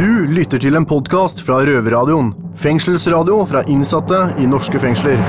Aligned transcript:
Du 0.00 0.24
lytter 0.32 0.56
til 0.56 0.78
en 0.78 0.86
podkast 0.88 1.42
fra 1.44 1.58
Røverradioen. 1.60 2.30
Fengselsradio 2.56 3.42
fra 3.44 3.60
innsatte 3.68 4.20
i 4.40 4.46
norske 4.48 4.80
fengsler. 4.80 5.20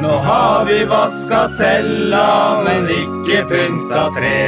Nå 0.00 0.14
har 0.24 0.64
vi 0.70 0.78
vaska 0.88 1.42
cella, 1.58 2.24
men 2.64 2.88
ikke 2.96 3.44
pynta 3.52 4.08
tre. 4.16 4.40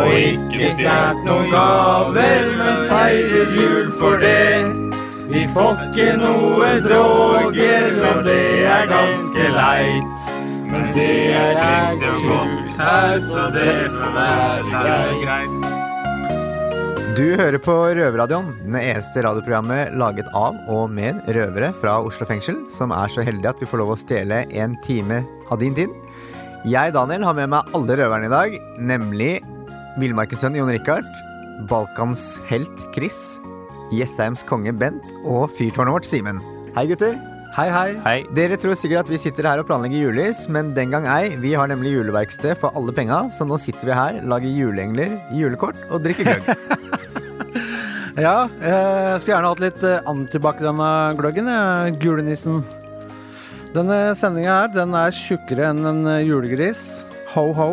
Og 0.00 0.08
ikke 0.22 0.72
stjålet 0.78 1.22
noen 1.28 1.52
gaver, 1.52 2.50
men 2.56 2.84
feirer 2.88 3.56
jul 3.60 3.94
for 4.00 4.16
det. 4.24 4.64
Vi 5.28 5.44
får 5.52 5.88
ikke 5.90 6.12
noe 6.24 6.76
droger, 6.88 8.04
og 8.14 8.24
det 8.32 8.44
er 8.64 8.92
ganske 8.96 9.56
leit. 9.60 10.30
Men 10.72 10.94
det 10.96 11.16
er 11.36 11.66
ekte 11.68 12.20
godt 12.24 12.63
her, 12.78 13.20
så 13.24 13.48
det 13.54 13.70
får 13.94 14.14
være 14.18 15.22
greit. 15.22 15.82
Du 17.14 17.26
hører 17.38 17.60
på 17.62 17.74
Røverradioen, 17.94 18.48
det 18.66 18.80
eneste 18.90 19.22
radioprogrammet 19.22 19.92
laget 20.00 20.26
av 20.34 20.56
og 20.72 20.88
med 20.90 21.20
røvere 21.30 21.68
fra 21.78 22.00
Oslo 22.02 22.26
fengsel, 22.26 22.64
som 22.74 22.90
er 22.90 23.12
så 23.12 23.22
heldige 23.22 23.52
at 23.52 23.62
vi 23.62 23.68
får 23.70 23.80
lov 23.84 23.92
å 23.94 23.98
stjele 24.00 24.40
en 24.50 24.74
time 24.82 25.20
av 25.46 25.60
din 25.62 25.76
tid. 25.78 25.92
Jeg, 26.66 26.94
Daniel, 26.96 27.22
har 27.28 27.36
med 27.38 27.52
meg 27.52 27.76
alle 27.76 27.98
røverne 28.00 28.26
i 28.26 28.32
dag, 28.32 28.56
nemlig 28.90 29.34
Villmarkens 30.00 30.42
sønn 30.42 30.58
Jon 30.58 30.72
Rikard, 30.74 31.06
Balkans 31.70 32.40
helt 32.48 32.82
Chris, 32.96 33.36
Jessheims 33.94 34.42
konge 34.48 34.74
Bent 34.74 35.06
og 35.22 35.52
fyrtårnet 35.54 36.00
vårt 36.00 36.10
Simen. 36.10 36.42
Hei, 36.74 36.88
gutter. 36.90 37.14
Hei, 37.54 37.68
hei. 37.70 37.90
Hei. 38.02 38.16
Dere 38.34 38.56
tror 38.58 38.74
sikkert 38.74 39.04
at 39.04 39.10
vi 39.12 39.18
sitter 39.22 39.46
her 39.46 39.60
og 39.62 39.68
planlegger 39.68 40.08
julelys, 40.08 40.40
men 40.50 40.72
den 40.74 40.90
gang 40.90 41.04
ei. 41.06 41.36
Vi 41.38 41.52
har 41.54 41.68
nemlig 41.70 41.92
juleverksted 41.92 42.58
for 42.58 42.74
alle 42.74 42.90
penga, 42.96 43.20
så 43.30 43.46
nå 43.46 43.54
sitter 43.62 43.86
vi 43.86 43.94
her, 43.94 44.18
lager 44.26 44.50
juleengler, 44.50 45.12
julekort 45.30 45.78
og 45.86 46.02
drikker 46.02 46.32
gløgg. 46.32 46.48
Ja, 48.14 48.46
jeg 48.62 49.22
skulle 49.22 49.32
gjerne 49.32 49.48
hatt 49.50 49.62
litt 49.62 49.80
eh, 49.82 50.04
antibac 50.06 50.60
i 50.62 50.66
denne 50.68 50.88
gløggen, 51.18 51.48
jeg, 51.50 51.96
julenissen. 52.04 52.60
Denne 53.74 53.96
sendinga 54.14 54.52
her, 54.60 54.68
den 54.70 54.94
er 54.94 55.14
tjukkere 55.14 55.72
enn 55.72 55.82
en 55.90 56.02
eh, 56.12 56.20
julegris. 56.22 56.84
Ho-ho. 57.34 57.70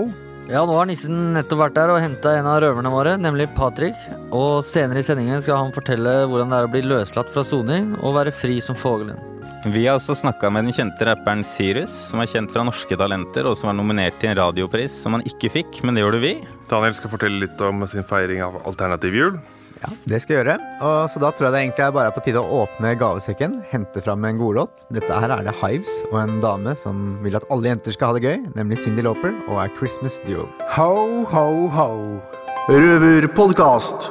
Ja, 0.49 0.63
nå 0.65 0.77
har 0.79 0.89
nissen 0.89 1.35
nettopp 1.37 1.61
vært 1.61 1.77
der 1.77 1.93
og 1.93 2.01
henta 2.01 2.33
en 2.39 2.49
av 2.49 2.57
røverne 2.65 2.93
våre, 2.93 3.17
nemlig 3.21 3.51
Patrick. 3.53 3.97
Og 4.29 4.65
senere 4.65 5.01
i 5.01 5.05
sendingen 5.05 5.41
skal 5.45 5.61
han 5.61 5.73
fortelle 5.77 6.23
hvordan 6.25 6.49
det 6.49 6.61
er 6.61 6.69
å 6.69 6.73
bli 6.73 6.87
løslatt 6.89 7.29
fra 7.33 7.45
soning 7.45 7.93
og 8.01 8.17
være 8.17 8.33
fri 8.33 8.57
som 8.65 8.77
fuglen. 8.77 9.30
Vi 9.61 9.83
har 9.85 9.99
også 9.99 10.15
snakka 10.17 10.49
med 10.49 10.65
den 10.65 10.73
kjente 10.73 11.05
rapperen 11.05 11.43
Sirius, 11.45 11.91
som 12.09 12.21
er 12.23 12.29
kjent 12.29 12.49
fra 12.49 12.63
Norske 12.65 12.97
Talenter, 12.97 13.45
og 13.45 13.53
som 13.59 13.69
var 13.69 13.75
nominert 13.77 14.15
til 14.17 14.31
en 14.31 14.39
radiopris 14.39 14.95
som 15.03 15.13
han 15.13 15.25
ikke 15.29 15.51
fikk, 15.53 15.83
men 15.85 15.93
det 15.93 16.01
gjorde 16.01 16.21
vi. 16.23 16.31
Daniel 16.71 16.95
skal 16.97 17.11
fortelle 17.13 17.43
litt 17.43 17.61
om 17.61 17.85
sin 17.85 18.07
feiring 18.07 18.41
av 18.41 18.57
alternativ 18.65 19.13
jul. 19.13 19.37
Ja, 19.81 19.91
det 20.09 20.19
skal 20.23 20.33
jeg 20.33 20.41
gjøre. 20.41 20.55
Og 20.85 20.97
så 21.13 21.21
da 21.21 21.29
tror 21.29 21.47
jeg 21.47 21.53
det 21.53 21.61
egentlig 21.61 21.85
er 21.85 21.93
bare 21.93 22.13
på 22.15 22.23
tide 22.25 22.41
å 22.41 22.61
åpne 22.63 22.95
gavesekken, 22.97 23.59
hente 23.69 24.01
fram 24.01 24.25
en 24.25 24.41
godlåt. 24.41 24.87
Dette 24.93 25.21
her 25.23 25.33
er 25.37 25.45
det 25.45 25.53
Hives 25.61 25.93
og 26.09 26.17
en 26.23 26.41
dame 26.41 26.73
som 26.77 27.19
vil 27.21 27.37
at 27.37 27.45
alle 27.53 27.69
jenter 27.69 27.93
skal 27.93 28.11
ha 28.11 28.17
det 28.17 28.25
gøy, 28.25 28.47
nemlig 28.57 28.81
Cindy 28.81 29.05
Lauper 29.05 29.37
og 29.45 29.61
er 29.61 29.73
Christmas 29.77 30.17
Duo. 30.25 30.47
Ho, 30.77 30.89
ho, 31.29 31.45
ho. 31.77 31.91
Røverpodkast. 32.69 34.09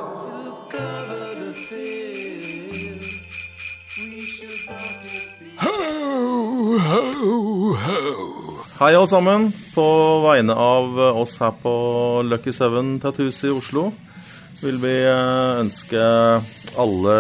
Hei, 8.79 8.95
alle 8.95 9.09
sammen. 9.09 9.53
På 9.75 9.87
vegne 10.23 10.55
av 10.55 10.99
oss 11.19 11.39
her 11.43 11.51
på 11.63 11.73
Lucky 12.23 12.53
Seven 12.55 13.01
Tattoos 13.03 13.43
i 13.45 13.51
Oslo 13.51 13.91
vil 14.61 14.77
vi 14.83 14.93
eh, 15.09 15.61
ønske 15.63 16.01
alle 16.81 17.15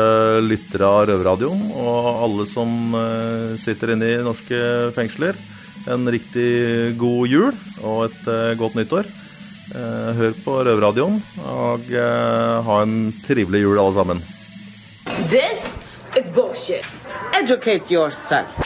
lyttere 0.44 0.86
av 0.86 1.06
Røverradioen 1.08 1.70
og 1.72 2.08
alle 2.26 2.46
som 2.48 2.94
eh, 2.94 3.56
sitter 3.60 3.94
inne 3.94 4.10
i 4.12 4.20
norske 4.24 4.60
fengsler, 4.96 5.38
en 5.90 6.06
riktig 6.12 6.94
god 7.00 7.32
jul 7.32 7.50
og 7.80 8.04
et 8.10 8.30
eh, 8.30 8.54
godt 8.60 8.78
nyttår. 8.78 9.04
Hør 9.70 10.32
på 10.42 10.52
Røverradioen, 10.66 11.20
og 11.46 11.84
ha 12.66 12.78
en 12.82 13.12
trivelig 13.22 13.60
jul, 13.62 13.78
alle 13.78 13.94
sammen. 13.94 14.22
This 15.30 15.76
is 16.18 16.26
bullshit. 16.34 16.82
Educate 17.38 17.86
yourself. 17.86 18.58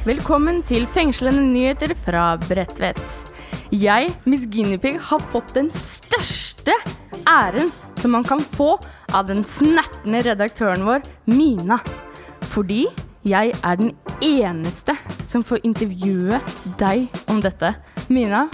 Velkommen 0.00 0.62
til 0.64 0.86
fengslende 0.88 1.42
nyheter 1.44 1.92
fra 1.92 2.30
Bredtvet. 2.40 3.16
Jeg, 3.68 4.06
Miss 4.24 4.46
Guinepeig, 4.48 4.96
har 4.96 5.20
fått 5.28 5.52
den 5.52 5.68
største 5.68 6.72
æren 7.28 7.68
som 8.00 8.14
man 8.16 8.24
kan 8.24 8.40
få 8.40 8.78
av 9.12 9.28
den 9.28 9.44
snertne 9.44 10.22
redaktøren 10.24 10.86
vår, 10.88 11.04
Mina. 11.28 11.76
Fordi 12.48 12.86
jeg 13.28 13.52
er 13.60 13.76
den 13.76 13.92
eneste 14.24 14.96
som 15.28 15.44
får 15.44 15.66
intervjue 15.68 16.40
deg 16.80 17.20
om 17.28 17.44
dette. 17.44 17.74
Mina, 18.08 18.46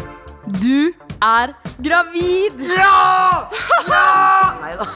du 0.58 0.90
er 1.22 1.54
gravid! 1.78 2.58
Ja! 2.74 3.46
Ja! 3.86 4.06
Nei 4.64 4.74
da. 4.82 4.90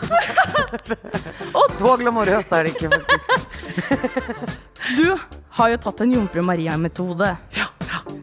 Så 1.79 1.97
glamorøst 2.01 2.53
er 2.57 2.67
det 2.67 2.75
ikke, 2.75 2.91
faktisk. 2.97 3.31
Du 4.97 5.07
har 5.59 5.71
jo 5.71 5.79
tatt 5.85 6.01
en 6.03 6.13
Jomfru 6.15 6.43
Maria-metode. 6.43 7.35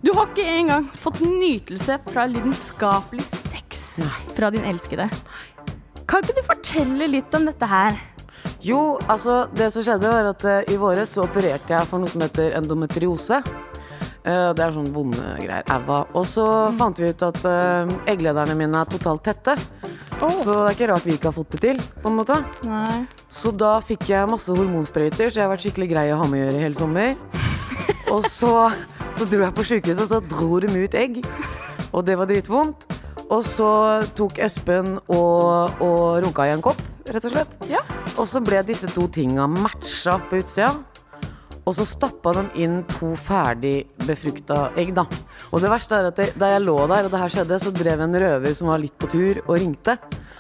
Du 0.01 0.09
har 0.15 0.27
ikke 0.27 0.45
engang 0.57 0.87
fått 0.97 1.21
nytelse 1.21 1.99
fra 2.09 2.25
lidenskapelig 2.27 3.25
sex 3.29 3.85
fra 4.35 4.49
din 4.53 4.65
elskede. 4.67 5.07
Kan 6.07 6.23
ikke 6.23 6.37
du 6.37 6.43
fortelle 6.47 7.09
litt 7.11 7.33
om 7.37 7.47
dette 7.47 7.67
her? 7.69 7.97
Jo, 8.63 8.97
altså, 9.07 9.45
det 9.55 9.69
som 9.73 9.85
skjedde 9.85 10.11
var 10.11 10.29
at 10.31 10.45
uh, 10.47 10.59
i 10.71 10.77
våres 10.79 11.13
så 11.13 11.25
opererte 11.27 11.75
jeg 11.75 11.89
for 11.89 12.01
noe 12.01 12.11
som 12.11 12.23
heter 12.25 12.55
endometriose. 12.57 13.41
Uh, 14.27 14.51
det 14.55 14.63
er 14.63 14.73
sånn 14.75 14.89
vonde 14.95 15.35
greier. 15.39 15.67
Æva. 15.71 16.01
Og 16.17 16.25
så 16.27 16.47
fant 16.77 16.99
vi 16.99 17.11
ut 17.11 17.27
at 17.27 17.43
uh, 17.47 17.93
egglederne 18.09 18.57
mine 18.59 18.81
er 18.81 18.91
totalt 18.91 19.23
tette. 19.27 19.57
Så 20.17 20.49
det 20.49 20.63
er 20.63 20.75
ikke 20.75 20.89
rart 20.89 21.05
vi 21.05 21.15
ikke 21.17 21.29
har 21.29 21.35
fått 21.35 21.55
det 21.55 21.59
til, 21.61 21.81
på 22.01 22.09
en 22.09 22.17
måte. 22.17 22.37
Nei. 22.65 23.05
Så 23.29 23.51
da 23.53 23.77
fikk 23.85 24.07
jeg 24.09 24.29
masse 24.31 24.53
hormonsprøyter, 24.53 25.29
så 25.29 25.39
jeg 25.39 25.45
har 25.45 25.51
vært 25.51 25.65
skikkelig 25.65 25.89
grei 25.91 26.05
å 26.13 26.19
ha 26.21 26.27
med 26.29 26.41
å 26.41 26.45
gjøre 26.45 26.59
i 26.59 26.63
hele 26.65 26.79
sommer. 26.79 27.15
Og 28.13 28.25
så, 28.31 28.51
så 29.19 29.27
dro 29.27 29.43
jeg 29.43 29.55
på 29.57 29.65
sykehuset, 29.67 30.03
og 30.05 30.11
så 30.11 30.21
dro 30.23 30.61
de 30.63 30.71
ut 30.71 30.97
egg. 30.97 31.19
Og 31.91 32.05
det 32.07 32.17
var 32.19 32.29
dritvondt. 32.29 32.87
Og 33.27 33.43
så 33.43 33.69
tok 34.15 34.37
Espen 34.39 34.93
og, 35.11 35.81
og 35.83 36.03
runka 36.23 36.45
i 36.47 36.53
en 36.53 36.63
kopp, 36.63 36.79
rett 37.11 37.25
og 37.27 37.33
slett. 37.33 37.57
Ja. 37.67 37.81
Og 38.15 38.23
så 38.31 38.39
ble 38.39 38.61
disse 38.63 38.87
to 38.93 39.09
tinga 39.11 39.49
matcha 39.51 40.15
på 40.29 40.39
utsida. 40.39 40.71
Og 41.67 41.75
så 41.75 41.83
stappa 41.87 42.31
de 42.37 42.45
inn 42.63 42.77
to 42.87 43.11
ferdig 43.19 43.81
befrukta 44.05 44.69
egg, 44.79 44.93
da. 44.95 45.03
Og 45.51 45.59
det 45.63 45.71
verste 45.71 45.97
er 45.99 46.07
at 46.09 46.19
det, 46.19 46.29
da 46.39 46.53
jeg 46.53 46.63
lå 46.63 46.77
der 46.87 47.07
og 47.09 47.11
det 47.11 47.19
her 47.19 47.33
skjedde, 47.33 47.59
så 47.59 47.73
drev 47.75 48.03
en 48.05 48.15
røver 48.23 48.55
som 48.55 48.71
var 48.71 48.79
litt 48.79 48.95
på 48.95 49.09
tur, 49.11 49.41
og 49.43 49.57
ringte. 49.59 49.97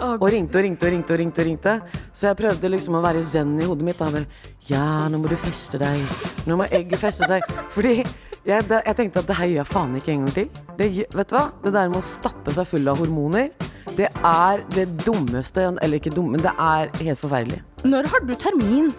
Og 0.07 0.27
ringte 0.31 0.59
og 0.59 0.63
ringte 0.63 0.87
og 0.87 0.93
ringte 0.93 1.13
og 1.15 1.19
ringte. 1.19 1.41
og 1.41 1.47
ringte 1.49 1.73
Så 2.13 2.29
jeg 2.29 2.39
prøvde 2.39 2.71
liksom 2.71 2.95
å 2.95 3.03
være 3.03 3.23
zen 3.25 3.57
i 3.59 3.67
hodet 3.67 3.87
mitt. 3.87 3.99
Da. 3.99 4.11
Bare, 4.13 4.53
ja, 4.69 4.85
nå 5.09 5.19
må 5.19 5.27
du 5.27 5.35
feste 5.41 5.81
deg. 5.81 6.23
Nå 6.47 6.59
må 6.59 6.69
egget 6.69 7.01
feste 7.01 7.27
seg. 7.27 7.43
Fordi 7.73 7.97
jeg, 7.97 8.63
det, 8.69 8.81
jeg 8.85 8.95
tenkte 8.95 9.23
at 9.23 9.27
det 9.27 9.35
her 9.35 9.49
gjør 9.51 9.59
jeg 9.59 9.71
faen 9.73 9.95
ikke 9.99 10.13
en 10.13 10.27
gang 10.27 10.35
til. 10.37 10.51
Det, 10.77 10.91
vet 11.17 11.31
du 11.31 11.35
hva? 11.35 11.47
Det 11.65 11.73
der 11.75 11.89
med 11.91 11.99
å 11.99 12.07
stappe 12.07 12.53
seg 12.55 12.69
full 12.69 12.87
av 12.87 13.01
hormoner, 13.01 13.49
det 13.97 14.11
er 14.13 14.61
det 14.75 14.85
dummeste 15.01 15.63
Eller 15.81 15.97
ikke 15.97 16.13
dumme, 16.13 16.37
men 16.37 16.45
det 16.45 16.53
er 16.53 16.91
helt 17.01 17.19
forferdelig. 17.19 17.63
Når 17.87 18.11
har 18.13 18.23
du 18.23 18.35
termin? 18.37 18.93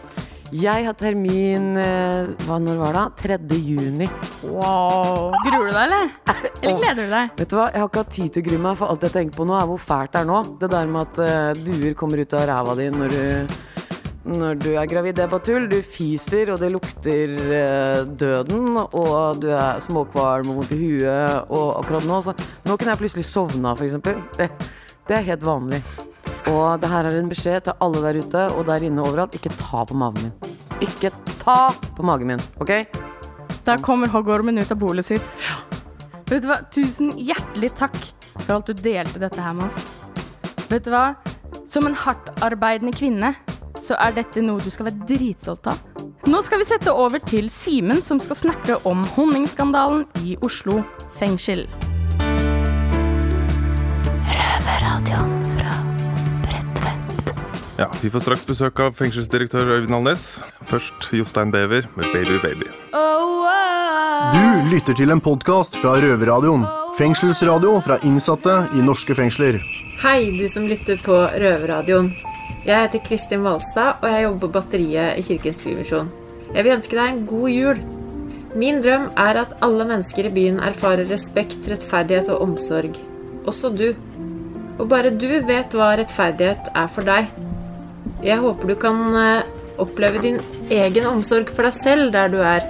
Jeg 0.54 0.86
har 0.86 0.94
termin 0.96 1.76
eh, 1.76 2.30
Hva 2.46 2.56
når 2.62 2.78
var 2.80 2.96
det? 2.96 3.02
da? 3.28 3.36
3. 3.36 3.58
juni. 3.60 4.06
Wow. 4.48 5.28
Gruer 5.44 5.68
du 5.68 5.74
deg, 5.74 5.82
eller? 5.82 6.08
Eller 6.62 6.78
gleder 6.80 7.04
du 7.04 7.12
deg? 7.12 7.34
Vet 7.38 7.50
du 7.52 7.56
hva, 7.58 7.66
Jeg 7.74 7.82
har 7.82 7.90
ikke 7.90 8.02
hatt 8.02 8.14
tid 8.16 8.32
til 8.32 8.42
å 8.42 8.46
grue 8.48 8.62
meg, 8.64 8.78
for 8.80 8.92
alt 8.94 9.04
jeg 9.04 9.14
tenker 9.14 9.36
på 9.36 9.46
nå, 9.48 9.54
er 9.58 9.68
hvor 9.68 9.82
fælt 9.82 10.14
det 10.14 10.22
er 10.22 10.30
nå. 10.30 10.38
Det 10.62 10.70
der 10.72 10.88
med 10.94 11.04
at 11.04 11.20
eh, 11.26 11.60
duer 11.66 11.96
kommer 12.00 12.22
ut 12.24 12.36
av 12.38 12.46
ræva 12.48 12.76
di 12.78 12.88
når 12.94 13.12
du, 13.14 13.54
når 14.38 14.58
du 14.64 14.68
er 14.72 14.88
gravid, 14.90 15.18
det 15.18 15.26
er 15.26 15.30
bare 15.34 15.46
tull. 15.50 15.68
Du 15.70 15.78
fiser, 15.84 16.54
og 16.54 16.64
det 16.64 16.72
lukter 16.72 17.36
eh, 17.60 18.00
døden, 18.24 18.72
og 18.88 19.44
du 19.44 19.50
er 19.52 19.84
småkvalm 19.84 20.48
og 20.54 20.62
vondt 20.62 20.74
i 20.74 20.80
huet, 20.80 21.52
og 21.52 21.68
akkurat 21.82 22.08
nå 22.08 22.22
så 22.24 22.36
Nå 22.64 22.76
kunne 22.76 22.94
jeg 22.96 23.02
plutselig 23.04 23.28
sovna, 23.28 23.76
eksempel. 23.76 24.24
Det, 24.40 24.48
det 25.08 25.20
er 25.20 25.28
helt 25.28 25.44
vanlig. 25.44 25.84
Og 26.48 26.80
det 26.80 26.88
her 26.90 27.08
er 27.08 27.18
en 27.18 27.28
beskjed 27.30 27.66
til 27.66 27.76
alle 27.84 28.00
der 28.04 28.18
ute 28.22 28.44
og 28.54 28.66
der 28.68 28.84
inne 28.86 29.04
overalt. 29.04 29.36
Ikke 29.36 29.52
ta 29.52 29.84
på 29.88 29.96
magen 29.98 30.28
min. 30.28 30.54
Ikke 30.84 31.10
ta 31.42 31.58
på 31.96 32.06
magen 32.06 32.32
min, 32.32 32.44
OK? 32.62 32.72
Da 33.66 33.76
kommer 33.84 34.08
hoggormen 34.08 34.58
ut 34.58 34.72
av 34.72 34.80
bolet 34.80 35.04
sitt. 35.04 35.36
Vet 36.28 36.44
du 36.44 36.48
hva? 36.50 36.60
Tusen 36.72 37.12
hjertelig 37.16 37.74
takk 37.76 37.96
for 38.38 38.58
alt 38.58 38.70
du 38.70 38.76
delte 38.80 39.20
dette 39.20 39.42
her 39.42 39.56
med 39.56 39.68
oss. 39.68 40.04
Vet 40.70 40.86
du 40.86 40.92
hva? 40.94 41.18
Som 41.68 41.88
en 41.88 41.96
hardtarbeidende 41.96 42.94
kvinne, 42.96 43.34
så 43.80 43.96
er 44.00 44.16
dette 44.16 44.42
noe 44.44 44.62
du 44.64 44.70
skal 44.72 44.88
være 44.88 45.08
dritstolt 45.08 45.68
av. 45.72 45.82
Nå 46.28 46.40
skal 46.44 46.60
vi 46.60 46.68
sette 46.68 46.92
over 46.92 47.22
til 47.24 47.48
Simen, 47.52 48.02
som 48.04 48.20
skal 48.20 48.40
snakke 48.40 48.80
om 48.88 49.04
honningskandalen 49.16 50.06
i 50.24 50.36
Oslo 50.44 50.82
fengsel. 51.20 51.66
Ja, 57.78 57.86
Vi 58.02 58.10
får 58.10 58.24
straks 58.24 58.42
besøk 58.42 58.80
av 58.82 58.96
fengselsdirektør 58.98 59.68
Øyvind 59.76 59.94
Alnes. 59.94 60.22
Først 60.66 61.12
Jostein 61.14 61.52
Bever 61.54 61.86
med 61.94 62.08
Baby 62.10 62.40
Baby. 62.42 62.66
Du 64.34 64.46
lytter 64.72 64.96
til 64.98 65.14
en 65.14 65.22
podkast 65.22 65.78
fra 65.78 65.92
Røverradioen. 66.02 66.64
Fengselsradio 66.98 67.76
fra 67.86 68.00
innsatte 68.02 68.56
i 68.74 68.82
norske 68.82 69.14
fengsler. 69.14 69.60
Hei, 70.02 70.26
du 70.40 70.48
som 70.50 70.66
lytter 70.66 70.98
på 71.06 71.20
Røverradioen. 71.38 72.10
Jeg 72.66 72.82
heter 72.82 73.04
Kristin 73.06 73.46
Valstad, 73.46 74.02
og 74.02 74.10
jeg 74.10 74.26
jobber 74.26 74.42
på 74.48 74.52
Batteriet 74.58 75.22
i 75.22 75.26
Kirkens 75.30 75.62
Bymisjon. 75.62 76.10
Jeg 76.50 76.66
vil 76.66 76.74
ønske 76.80 76.98
deg 76.98 77.14
en 77.14 77.24
god 77.30 77.48
jul. 77.54 77.82
Min 78.58 78.82
drøm 78.82 79.10
er 79.14 79.44
at 79.46 79.54
alle 79.62 79.86
mennesker 79.86 80.26
i 80.26 80.34
byen 80.34 80.58
erfarer 80.66 81.06
respekt, 81.06 81.62
rettferdighet 81.70 82.34
og 82.34 82.42
omsorg. 82.42 82.98
Også 83.46 83.70
du. 83.70 83.92
Og 84.82 84.88
bare 84.90 85.14
du 85.14 85.30
vet 85.46 85.78
hva 85.78 85.94
rettferdighet 85.94 86.74
er 86.74 86.90
for 86.90 87.06
deg. 87.06 87.30
Jeg 88.22 88.40
håper 88.42 88.72
du 88.72 88.74
kan 88.74 88.98
eh, 89.14 89.46
oppleve 89.78 90.18
din 90.22 90.40
egen 90.74 91.06
omsorg 91.06 91.52
for 91.54 91.68
deg 91.68 91.76
selv 91.78 92.12
der 92.16 92.32
du 92.32 92.40
er. 92.42 92.66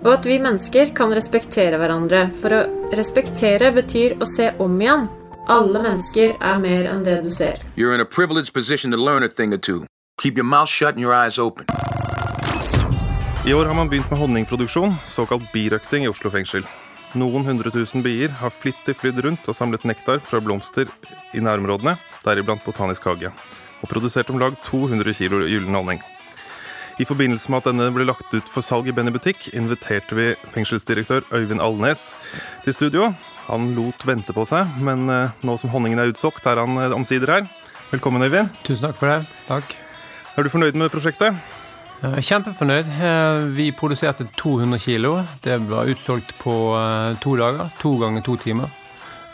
Og 0.00 0.14
at 0.14 0.24
vi 0.24 0.38
mennesker 0.40 0.94
kan 0.96 1.12
respektere 1.12 1.76
hverandre. 1.76 2.30
For 2.40 2.56
å 2.56 2.60
respektere 2.96 3.74
betyr 3.76 4.16
å 4.16 4.28
se 4.36 4.54
om 4.58 4.78
igjen. 4.80 5.04
Alle 5.50 5.82
mennesker 5.84 6.32
er 6.40 6.62
mer 6.62 6.88
enn 6.88 7.04
det 7.04 7.18
du 7.26 7.30
ser. 7.34 7.60
You're 7.76 7.92
in 7.92 8.00
a 8.00 8.08
privileged 8.08 8.54
position 8.54 8.90
to 8.92 8.96
learn 8.96 9.22
a 9.22 9.28
thing 9.28 9.52
or 9.52 9.58
two. 9.58 9.84
Keep 10.22 10.40
your 10.40 10.48
mouth 10.48 10.68
shut 10.68 10.96
and 10.96 11.04
your 11.04 11.12
eyes 11.12 11.38
open. 11.38 11.66
I 13.44 13.52
år 13.52 13.66
har 13.66 13.74
man 13.74 13.88
begynt 13.88 14.10
med 14.10 14.20
honningproduksjon, 14.20 14.94
såkalt 15.04 15.52
birøkting, 15.52 16.04
i 16.04 16.08
Oslo 16.08 16.32
fengsel. 16.32 16.64
Noen 17.16 17.44
hundre 17.44 17.72
tusen 17.74 18.04
bier 18.04 18.32
har 18.40 18.52
flittig 18.52 18.94
flydd 19.00 19.24
rundt 19.24 19.48
og 19.48 19.56
samlet 19.56 19.84
nektar 19.88 20.20
fra 20.24 20.40
blomster 20.44 20.88
i 21.34 21.40
nærområdene, 21.42 21.96
deriblant 22.22 22.62
Botanisk 22.62 23.08
hage, 23.08 23.32
og 23.80 23.88
produserte 23.88 24.32
om 24.34 24.40
lag 24.40 24.56
200 24.66 25.14
kg 25.16 25.44
gyllen 25.48 25.74
honning. 25.76 26.00
I 27.00 27.06
forbindelse 27.08 27.48
med 27.48 27.62
at 27.62 27.68
denne 27.70 27.86
ble 27.94 28.04
lagt 28.04 28.34
ut 28.36 28.48
for 28.52 28.60
salg 28.64 28.90
i 28.90 28.92
Benny 28.92 29.12
butikk, 29.14 29.46
inviterte 29.56 30.16
vi 30.18 30.26
fengselsdirektør 30.52 31.24
Øyvind 31.32 31.62
Alnes 31.64 32.10
til 32.66 32.74
studio. 32.76 33.06
Han 33.46 33.70
lot 33.74 34.04
vente 34.06 34.34
på 34.36 34.44
seg, 34.46 34.68
men 34.84 35.08
eh, 35.08 35.32
nå 35.42 35.54
som 35.58 35.72
honningen 35.72 36.02
er 36.02 36.12
utsolgt, 36.12 36.44
er 36.46 36.60
han 36.60 36.76
eh, 36.76 36.92
omsider 36.92 37.32
her. 37.38 37.48
Velkommen, 37.90 38.22
Øyvind. 38.26 38.52
Tusen 38.68 38.84
takk 38.90 39.00
for 39.00 39.08
det. 39.14 39.24
Takk. 39.48 39.72
Er 40.36 40.44
du 40.44 40.52
fornøyd 40.52 40.76
med 40.78 40.92
prosjektet? 40.92 41.40
Kjempefornøyd. 42.00 42.92
Eh, 43.00 43.46
Vi 43.56 43.70
produserte 43.76 44.28
200 44.36 44.78
kilo. 44.84 45.14
Det 45.44 45.56
var 45.70 45.88
utsolgt 45.88 46.36
på 46.42 46.52
to 47.24 47.34
dager. 47.40 47.72
To 47.80 47.96
ganger 48.00 48.22
to 48.28 48.36
timer. 48.36 48.68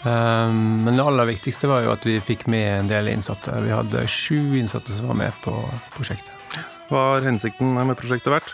Eh, 0.04 0.52
Men 0.52 0.96
det 0.96 1.04
aller 1.04 1.28
viktigste 1.32 1.68
var 1.70 1.82
jo 1.84 1.92
at 1.94 2.04
vi 2.06 2.18
fikk 2.20 2.46
med 2.46 2.80
en 2.80 2.88
del 2.90 3.08
innsatte. 3.08 3.54
Vi 3.64 3.72
hadde 3.74 4.06
sju 4.06 4.56
innsatte 4.58 4.92
som 4.92 5.08
var 5.08 5.20
med 5.22 5.32
på 5.44 5.54
prosjektet. 5.96 6.32
Hva 6.90 7.16
har 7.16 7.26
hensikten 7.26 7.74
med 7.74 7.96
prosjektet 7.98 8.30
vært? 8.30 8.52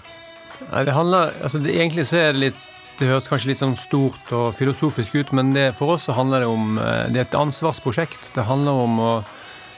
Det 0.62 0.94
handler, 0.94 1.34
altså 1.42 1.58
det, 1.58 1.74
Egentlig 1.74 2.06
så 2.06 2.16
er 2.20 2.32
det 2.32 2.38
litt 2.40 2.60
Det 3.00 3.08
høres 3.08 3.26
kanskje 3.26 3.48
litt 3.50 3.58
sånn 3.58 3.74
stort 3.74 4.30
og 4.36 4.52
filosofisk 4.54 5.16
ut, 5.16 5.32
men 5.32 5.50
det, 5.52 5.72
for 5.74 5.96
oss 5.96 6.04
så 6.06 6.14
handler 6.14 6.44
det 6.44 6.50
om 6.52 6.78
eh, 6.78 7.08
Det 7.10 7.18
er 7.18 7.26
et 7.26 7.40
ansvarsprosjekt. 7.40 8.30
Det 8.36 8.44
handler 8.46 8.72
om 8.84 9.00
å, 9.00 9.12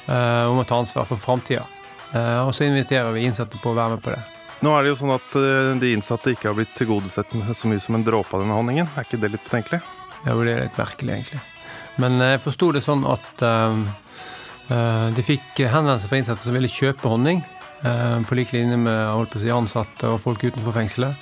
eh, 0.07 0.45
om 0.51 0.61
å 0.61 0.67
ta 0.69 0.79
ansvar 0.83 1.09
for 1.09 1.17
framtida. 1.17 1.65
og 2.15 2.53
så 2.55 2.63
inviterer 2.69 3.11
vi 3.13 3.25
innsatte 3.27 3.59
på 3.59 3.73
å 3.73 3.75
være 3.75 3.97
med 3.97 4.03
på 4.05 4.13
det. 4.13 4.21
Nå 4.63 4.71
er 4.79 4.85
det 4.85 4.93
jo 4.93 4.99
sånn 5.01 5.15
at 5.15 5.35
eh, 5.37 5.73
de 5.81 5.91
innsatte 5.93 6.31
ikke 6.35 6.49
har 6.51 6.55
blitt 6.59 6.75
tilgodesett 6.79 7.33
med 7.35 7.51
så 7.57 7.69
mye 7.71 7.83
som 7.83 7.99
en 7.99 8.05
dråpe 8.07 8.37
av 8.37 8.45
denne 8.45 8.55
honningen. 8.55 8.87
Er 8.95 9.05
ikke 9.05 9.21
det 9.21 9.33
litt 9.35 9.45
betenkelig? 9.45 9.81
Ja, 10.25 10.37
det 10.39 10.53
er 10.55 10.63
litt 10.69 10.79
merkelig, 10.79 11.17
egentlig. 11.19 11.43
Men 12.03 12.19
jeg 12.19 12.43
forsto 12.43 12.71
det 12.75 12.83
sånn 12.85 13.05
at 13.07 13.43
eh, 13.47 13.77
eh, 14.75 15.09
de 15.15 15.25
fikk 15.27 15.63
henvendelser 15.63 16.11
fra 16.11 16.21
innsatte 16.21 16.43
som 16.43 16.57
ville 16.57 16.71
kjøpe 16.71 17.11
honning, 17.11 17.43
eh, 17.87 18.17
på 18.27 18.39
lik 18.39 18.55
linje 18.55 18.79
med 18.81 19.37
si, 19.39 19.51
ansatte 19.55 20.11
og 20.11 20.23
folk 20.25 20.43
utenfor 20.43 20.75
fengselet. 20.75 21.15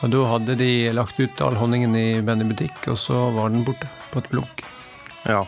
Og 0.00 0.12
da 0.12 0.24
hadde 0.30 0.56
de 0.56 0.70
lagt 0.96 1.20
ut 1.20 1.42
all 1.44 1.56
honningen 1.60 1.96
i 1.96 2.06
Benny 2.24 2.46
butikk, 2.48 2.86
og 2.88 2.96
så 3.00 3.28
var 3.36 3.52
den 3.52 3.64
borte 3.66 3.88
på 4.12 4.22
et 4.22 4.30
blunk. 4.32 4.64
Ja. 5.28 5.44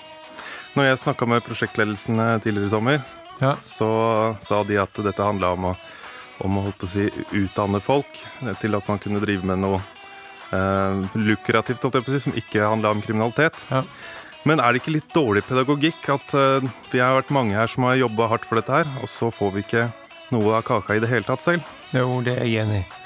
Når 0.77 0.89
jeg 0.89 1.01
snakka 1.05 1.29
med 1.29 1.45
prosjektledelsen 1.45 2.21
tidligere 2.45 2.69
i 2.69 2.73
sommer, 2.73 3.01
så 3.61 3.89
sa 4.41 4.61
de 4.65 4.79
at 4.81 5.01
dette 5.05 5.25
handla 5.25 5.55
om 5.57 5.71
å, 5.73 5.73
om 6.45 6.61
å 6.61 6.65
å 6.69 6.89
si, 6.89 7.09
utdanne 7.37 7.81
folk 7.85 8.21
til 8.61 8.77
at 8.77 8.89
man 8.89 9.01
kunne 9.03 9.21
drive 9.25 9.49
med 9.49 9.61
noe 9.65 9.81
eh, 10.53 11.19
lukrativt, 11.19 11.85
som 12.25 12.37
ikke 12.39 12.65
handla 12.65 12.93
om 12.95 13.03
kriminalitet. 13.05 13.67
Men 14.49 14.59
er 14.59 14.73
det 14.73 14.83
ikke 14.83 14.97
litt 14.97 15.13
dårlig 15.15 15.45
pedagogikk 15.47 16.09
at 16.17 16.35
eh, 16.35 16.71
vi 16.91 17.03
har 17.03 17.15
vært 17.21 17.35
mange 17.35 17.55
her 17.55 17.71
som 17.71 17.87
har 17.87 18.01
jobba 18.01 18.27
hardt 18.33 18.47
for 18.49 18.59
dette 18.59 18.75
her, 18.75 18.89
og 19.03 19.11
så 19.11 19.31
får 19.31 19.53
vi 19.55 19.63
ikke 19.63 19.87
noe 20.35 20.57
av 20.59 20.67
kaka 20.67 20.97
i 20.97 21.03
det 21.03 21.11
hele 21.13 21.27
tatt 21.27 21.45
selv? 21.45 21.69
Jo, 21.95 22.19
det 22.25 22.35
er 22.39 22.49
jeg 22.49 22.65
enig 22.65 22.83
i. 22.83 23.01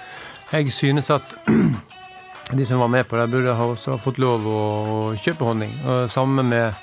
Jeg 0.55 0.73
synes 0.73 1.11
at 1.13 1.35
de 2.59 2.67
som 2.67 2.81
var 2.81 2.93
med 2.93 3.09
på 3.11 3.19
det, 3.19 3.29
burde 3.33 3.57
ha 3.59 3.69
også 3.69 3.99
fått 4.01 4.21
lov 4.23 4.47
å 4.49 4.61
kjøpe 5.19 5.49
honning. 5.49 5.75
Sammen 6.13 6.49
med, 6.53 6.79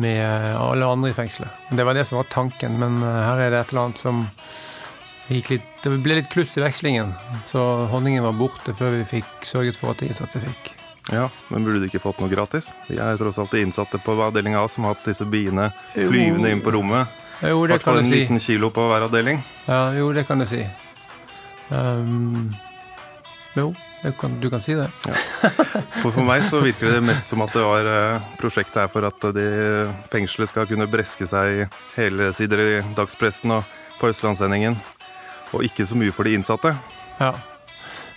med 0.00 0.22
alle 0.54 0.88
andre 0.88 1.10
i 1.10 1.16
fengselet. 1.16 1.50
Det 1.74 1.84
var 1.84 1.98
det 1.98 2.06
som 2.08 2.20
var 2.20 2.30
tanken, 2.32 2.78
men 2.80 3.02
eh, 3.02 3.24
her 3.26 3.42
er 3.42 3.52
det 3.52 3.64
et 3.64 3.74
eller 3.74 3.88
annet 3.88 4.04
som 4.04 4.24
gikk 5.24 5.54
litt 5.54 5.68
Det 5.84 5.92
ble 6.04 6.18
litt 6.18 6.28
kluss 6.32 6.52
i 6.56 6.62
vekslingen, 6.64 7.12
så 7.48 7.60
honningen 7.92 8.24
var 8.24 8.36
borte 8.38 8.72
før 8.76 8.96
vi 8.98 9.04
fikk 9.18 9.44
sørget 9.44 9.76
for 9.76 9.92
at 9.92 10.00
de 10.00 10.08
innsatte 10.08 10.40
fikk. 10.40 10.72
Ja, 11.12 11.28
Men 11.48 11.64
burde 11.64 11.82
de 11.82 11.88
ikke 11.90 12.00
fått 12.00 12.20
noe 12.22 12.32
gratis? 12.32 12.70
De 12.88 12.96
er 12.96 13.18
tross 13.20 13.38
alt 13.38 13.52
de 13.52 13.60
innsatte 13.60 14.00
på 14.00 14.14
avdeling 14.24 14.56
A 14.56 14.64
som 14.72 14.86
har 14.86 14.96
hatt 14.96 15.04
disse 15.10 15.26
biene 15.28 15.68
flyvende 15.92 16.54
inn 16.54 16.62
på 16.64 16.72
rommet. 16.72 17.12
Jo, 17.44 17.66
det 17.68 17.82
kan 17.82 17.98
du 17.98 18.04
en 18.04 18.12
liten 18.12 18.40
kilo 18.40 18.70
på 18.72 18.86
hver 18.88 19.04
avdeling. 19.08 19.42
Ja, 19.66 19.90
jo, 19.92 20.12
det 20.16 20.24
kan 20.28 20.40
du 20.40 20.46
si. 20.48 20.62
Um, 21.68 22.54
jo, 23.58 23.74
det 24.02 24.14
kan, 24.20 24.40
du 24.40 24.48
kan 24.52 24.62
si 24.62 24.76
det. 24.78 24.88
For, 26.00 26.10
for 26.10 26.24
meg 26.24 26.44
så 26.48 26.62
virker 26.64 26.96
det 26.96 27.04
mest 27.04 27.28
som 27.28 27.44
at 27.44 27.52
det 27.56 27.64
var 27.64 27.88
eh, 27.90 28.26
prosjektet 28.40 28.84
her 28.84 28.92
for 28.92 29.06
at 29.08 29.28
de 29.36 29.46
fengselet 30.12 30.52
skal 30.52 30.68
kunne 30.70 30.88
breske 30.90 31.28
seg 31.28 31.64
i 31.64 31.66
hele 31.98 32.32
sider 32.36 32.64
i 32.64 32.70
dagspressen 32.96 33.58
og 33.58 33.68
på 34.00 34.10
Østlandssendingen, 34.10 34.78
og 35.54 35.64
ikke 35.66 35.86
så 35.86 35.96
mye 35.98 36.14
for 36.14 36.26
de 36.26 36.38
innsatte. 36.38 36.74
Ja. 37.20 37.34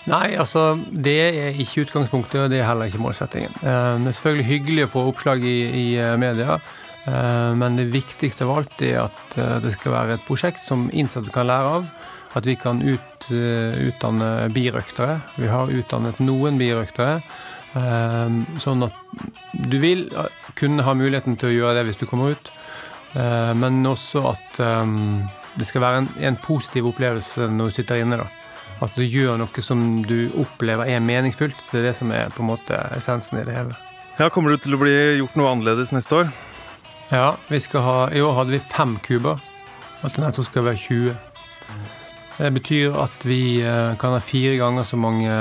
Nei, 0.08 0.38
altså, 0.40 0.78
det 0.92 1.16
er 1.20 1.58
ikke 1.60 1.84
utgangspunktet, 1.84 2.40
og 2.46 2.52
det 2.54 2.62
er 2.62 2.68
heller 2.70 2.88
ikke 2.88 3.02
målsettingen. 3.04 3.56
Eh, 3.60 3.96
Det 4.00 4.08
er 4.08 4.16
selvfølgelig 4.16 4.46
hyggelig 4.52 4.86
å 4.86 4.92
få 4.94 5.02
oppslag 5.10 5.44
i, 5.44 5.58
i 5.68 5.88
eh, 6.00 6.14
media, 6.22 6.60
eh, 7.06 7.52
men 7.60 7.76
det 7.76 7.90
viktigste 7.92 8.46
av 8.48 8.54
alt 8.58 8.82
er 8.88 9.02
at 9.04 9.36
eh, 9.38 9.58
det 9.66 9.74
skal 9.76 9.92
være 9.98 10.16
et 10.16 10.24
prosjekt 10.28 10.64
som 10.64 10.88
innsatte 10.94 11.34
kan 11.36 11.50
lære 11.50 11.74
av. 11.80 11.90
At 12.38 12.46
vi 12.48 12.56
kan 12.60 12.80
ut, 12.86 13.28
eh, 13.34 13.76
utdanne 13.90 14.48
birøktere. 14.56 15.20
Vi 15.42 15.48
har 15.52 15.72
utdannet 15.76 16.20
noen 16.24 16.58
birøktere. 16.60 17.22
eh, 17.76 18.40
Sånn 18.64 18.84
at 18.88 18.96
du 19.54 19.78
vil 19.84 20.08
eh, 20.16 20.32
kunne 20.56 20.84
ha 20.88 20.94
muligheten 20.96 21.36
til 21.38 21.50
å 21.52 21.56
gjøre 21.58 21.82
det 21.82 21.86
hvis 21.90 22.00
du 22.00 22.06
kommer 22.08 22.32
ut, 22.32 22.52
eh, 23.16 23.54
men 23.60 23.84
også 23.84 24.24
at 24.32 24.60
eh, 24.64 24.96
det 25.58 25.68
skal 25.68 25.82
være 25.84 26.04
en, 26.06 26.10
en 26.32 26.38
positiv 26.38 26.88
opplevelse 26.94 27.50
når 27.52 27.72
du 27.74 27.76
sitter 27.82 28.04
inne. 28.06 28.24
da. 28.24 28.28
At 28.82 28.94
du 28.96 29.02
gjør 29.02 29.40
noe 29.42 29.64
som 29.66 29.80
du 30.06 30.30
opplever 30.38 30.90
er 30.92 31.02
meningsfullt. 31.02 31.58
Det 31.72 31.80
er 31.82 31.88
det 31.90 31.96
som 31.98 32.12
er 32.14 32.30
på 32.34 32.44
en 32.44 32.52
måte 32.52 32.78
essensen 32.98 33.40
i 33.42 33.46
det 33.48 33.56
hele. 33.58 33.78
Ja, 34.20 34.30
Kommer 34.34 34.54
det 34.54 34.64
til 34.66 34.78
å 34.78 34.82
bli 34.82 34.94
gjort 35.18 35.38
noe 35.38 35.52
annerledes 35.54 35.94
neste 35.94 36.24
år? 36.24 36.30
Ja, 37.12 37.38
vi 37.50 37.60
ha, 37.74 37.98
I 38.12 38.22
år 38.22 38.34
hadde 38.38 38.52
vi 38.56 38.60
fem 38.60 38.98
kuber. 39.00 39.40
Og 40.04 40.14
til 40.14 40.24
neste 40.24 40.42
år 40.42 40.48
skal 40.50 40.64
det 40.64 40.72
være 40.72 40.84
20. 40.84 41.16
Det 42.38 42.54
betyr 42.54 42.98
at 43.02 43.26
vi 43.26 43.62
eh, 43.66 43.96
kan 43.98 44.14
ha 44.14 44.20
fire 44.22 44.58
ganger 44.60 44.84
så 44.86 44.98
mange 44.98 45.32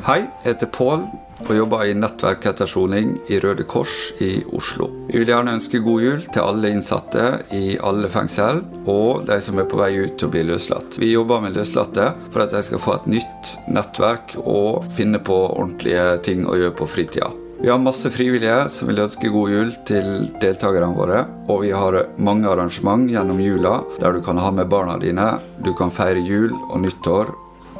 Hei, 0.06 0.20
jeg 0.20 0.28
heter 0.44 0.66
Pål 0.66 1.08
og 1.44 1.52
jobber 1.56 1.84
i 1.88 1.94
nettverk 1.98 2.46
etter 2.50 2.68
soning 2.70 3.16
i 3.32 3.40
Røde 3.42 3.66
Kors 3.68 3.94
i 4.22 4.38
Oslo. 4.56 4.88
Vi 5.08 5.20
vil 5.20 5.32
gjerne 5.32 5.56
ønske 5.58 5.82
god 5.84 6.06
jul 6.06 6.24
til 6.28 6.42
alle 6.42 6.72
innsatte 6.74 7.26
i 7.56 7.76
alle 7.82 8.10
fengsel, 8.12 8.62
og 8.86 9.24
de 9.28 9.38
som 9.44 9.60
er 9.60 9.68
på 9.70 9.80
vei 9.80 9.92
ut 9.98 10.16
til 10.18 10.28
å 10.28 10.34
bli 10.34 10.44
løslatt. 10.48 10.98
Vi 11.02 11.12
jobber 11.12 11.44
med 11.44 11.56
løslatte 11.58 12.12
for 12.30 12.44
at 12.44 12.54
de 12.54 12.64
skal 12.66 12.82
få 12.82 12.98
et 12.98 13.08
nytt 13.18 13.54
nettverk 13.68 14.36
og 14.42 14.90
finne 14.96 15.22
på 15.22 15.40
ordentlige 15.52 16.10
ting 16.26 16.46
å 16.46 16.58
gjøre 16.58 16.78
på 16.78 16.90
fritida. 16.96 17.32
Vi 17.64 17.70
har 17.70 17.78
masse 17.78 18.10
frivillige 18.12 18.66
som 18.68 18.90
vil 18.90 18.98
ønske 19.06 19.30
god 19.32 19.52
jul 19.52 19.70
til 19.88 20.08
deltakerne 20.42 20.90
våre. 20.92 21.22
Og 21.48 21.62
vi 21.62 21.70
har 21.72 21.96
mange 22.20 22.50
arrangement 22.50 23.08
gjennom 23.08 23.40
jula 23.40 23.78
der 24.02 24.12
du 24.12 24.20
kan 24.26 24.40
ha 24.42 24.50
med 24.52 24.68
barna 24.68 24.98
dine. 25.00 25.38
Du 25.64 25.72
kan 25.78 25.94
feire 25.94 26.20
jul 26.20 26.52
og 26.52 26.82
nyttår 26.82 27.32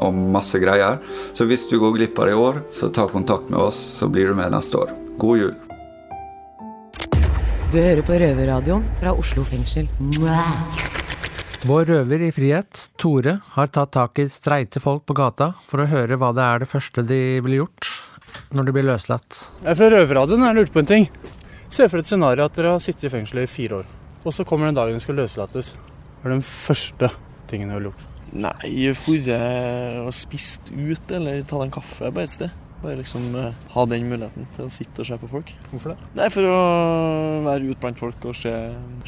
og 0.03 0.15
masse 0.35 0.59
greier. 0.63 0.99
Så 1.37 1.47
hvis 1.51 1.69
du 1.71 1.79
går 1.83 1.97
glipp 1.99 2.19
av 2.19 2.31
det 2.31 2.35
i 2.35 2.41
år, 2.41 2.63
så 2.75 2.91
ta 2.91 3.07
kontakt 3.11 3.51
med 3.53 3.61
oss, 3.61 3.79
så 4.01 4.09
blir 4.11 4.31
du 4.31 4.39
med 4.39 4.53
neste 4.55 4.81
år. 4.81 4.95
God 5.19 5.39
jul. 5.39 5.55
Du 7.75 7.81
hører 7.83 8.05
på 8.07 8.19
Røverradioen 8.23 8.85
fra 9.01 9.15
Oslo 9.19 9.43
fengsel. 9.47 9.89
Vår 11.65 11.89
røver 11.89 12.27
i 12.27 12.33
frihet, 12.35 12.83
Tore, 13.01 13.39
har 13.55 13.71
tatt 13.73 13.95
tak 13.97 14.21
i 14.21 14.29
streite 14.31 14.83
folk 14.85 15.07
på 15.09 15.17
gata 15.17 15.55
for 15.67 15.83
å 15.83 15.89
høre 15.91 16.19
hva 16.21 16.31
det 16.37 16.45
er 16.45 16.63
det 16.63 16.69
første 16.71 17.03
de 17.09 17.19
ville 17.43 17.63
gjort 17.63 17.89
når 18.55 18.69
de 18.69 18.75
blir 18.77 18.87
løslatt. 18.87 19.41
Jeg 19.65 19.73
er 19.73 19.81
fra 19.81 19.91
Røverradioen. 19.91 20.47
Jeg 20.47 20.59
lurte 20.61 20.77
på 20.77 20.85
en 20.85 20.91
ting. 20.93 21.11
Se 21.75 21.89
for 21.91 21.99
et 21.99 22.11
scenario 22.11 22.47
at 22.47 22.55
dere 22.55 22.77
har 22.77 22.83
sittet 22.85 23.09
i 23.09 23.15
fengsel 23.17 23.43
i 23.43 23.51
fire 23.51 23.81
år. 23.83 23.93
Og 24.23 24.35
så 24.37 24.47
kommer 24.47 24.71
den 24.71 24.79
dagen 24.79 24.95
dere 24.95 25.03
skal 25.03 25.19
løslates. 25.19 25.75
Hva 26.21 26.31
er 26.31 26.37
den 26.37 26.47
første 26.47 27.11
tingen 27.51 27.73
dere 27.73 27.81
har 27.81 27.89
gjort? 27.91 28.11
Nei, 28.35 28.91
dratt 28.91 30.03
og 30.03 30.13
spist 30.17 30.73
ut, 30.75 31.11
eller 31.15 31.45
tatt 31.47 31.63
en 31.63 31.75
kaffe 31.75 32.11
på 32.11 32.23
et 32.23 32.33
sted. 32.33 32.61
Bare 32.83 32.99
liksom 32.99 33.31
eh, 33.39 33.55
ha 33.73 33.85
den 33.89 34.09
muligheten 34.11 34.49
til 34.57 34.67
å 34.67 34.73
sitte 34.73 35.01
og 35.05 35.09
se 35.09 35.17
på 35.23 35.31
folk. 35.31 35.53
Hvorfor 35.71 35.95
det? 35.95 36.09
Nei, 36.19 36.27
For 36.35 36.49
å 36.51 36.59
være 37.47 37.71
ute 37.71 37.81
blant 37.81 38.03
folk 38.03 38.27
og 38.29 38.37
se, 38.37 38.53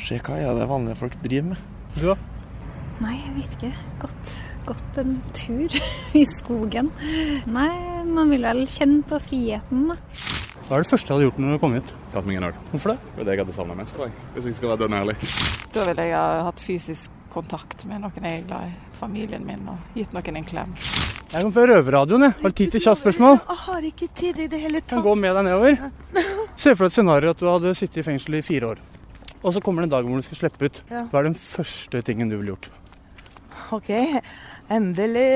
se 0.01 0.21
hva 0.23 0.39
er 0.41 0.55
det 0.57 0.69
vanlige 0.71 1.01
folk 1.03 1.19
driver 1.25 1.51
med. 1.51 1.67
Du 1.97 2.07
da? 2.07 2.17
Nei, 3.03 3.17
jeg 3.19 3.35
vet 3.41 3.59
ikke. 3.59 3.73
Gått, 4.07 4.33
gått 4.71 5.03
en 5.03 5.19
tur 5.37 5.77
i 6.23 6.25
skogen. 6.39 6.89
Nei, 7.51 7.69
man 8.07 8.33
vil 8.33 8.47
vel 8.47 8.65
kjenne 8.71 9.03
på 9.11 9.21
friheten, 9.27 9.91
da. 9.91 9.99
Hva 10.67 10.79
er 10.79 10.83
det 10.87 10.91
første 10.91 11.13
jeg 11.13 11.15
hadde 11.19 11.27
gjort 11.29 11.43
når 11.43 11.53
du 11.53 11.63
kom 11.63 11.77
hit? 11.77 11.91
Tatt 12.15 12.27
meg 12.27 12.41
en 12.41 12.49
øl. 12.49 12.57
Hvorfor 12.73 12.95
det? 12.95 12.97
Det 13.13 13.21
er 13.21 13.29
det 13.29 13.35
jeg 13.37 13.45
hadde 13.45 13.59
savna 13.59 13.77
mest, 13.79 13.95
tror 13.99 14.09
jeg. 14.09 14.17
Hvis 14.35 14.49
jeg 14.49 14.57
skal 14.59 14.73
være 14.73 14.81
dønn 14.87 14.97
ærlig. 15.03 15.19
Da 15.77 15.85
ville 15.91 16.07
jeg 16.09 16.17
ha 16.17 16.41
hatt 16.49 16.63
fysisk 16.65 17.13
kontakt 17.37 17.85
med 17.89 18.03
noen 18.03 18.27
jeg 18.27 18.41
er 18.41 18.49
glad 18.49 18.71
i, 18.71 18.75
familien 18.97 19.45
min, 19.47 19.63
og 19.71 19.99
gitt 19.99 20.17
noen 20.17 20.41
en 20.41 20.49
klem. 20.49 20.75
Jeg 21.27 21.43
kommer 21.43 21.55
fra 21.57 21.67
Røverradioen, 21.73 22.25
jeg. 22.29 22.35
Har 22.41 22.53
du 22.53 22.57
tid 22.57 22.75
til 22.75 22.83
kjapt-spørsmål? 22.85 23.39
Jeg 23.43 23.63
har 23.67 23.87
ikke 23.91 24.09
tid 24.17 24.43
i 24.45 24.49
det 24.51 24.61
hele 24.63 24.81
tatt. 24.81 24.95
Kan 24.95 25.05
gå 25.05 25.15
med 25.19 25.35
deg 25.37 25.49
nedover. 25.49 25.81
Se 26.57 26.73
for 26.73 26.87
deg 26.87 26.93
et 26.93 26.97
scenario 26.97 27.33
at 27.35 27.43
du 27.43 27.49
hadde 27.51 27.75
sittet 27.77 28.01
i 28.01 28.07
fengsel 28.07 28.39
i 28.39 28.45
fire 28.47 28.73
år. 28.73 28.83
Og 29.43 29.53
så 29.55 29.63
kommer 29.63 29.83
det 29.83 29.91
en 29.91 29.97
dag 29.99 30.07
hvor 30.07 30.23
du 30.23 30.27
skal 30.27 30.41
slippe 30.41 30.71
ut. 30.71 30.79
Hva 30.91 31.21
er 31.21 31.29
den 31.29 31.39
første 31.39 32.03
tingen 32.07 32.31
du 32.31 32.39
ville 32.39 32.55
gjort? 32.55 32.71
OK, 33.75 33.91
endelig 34.73 35.29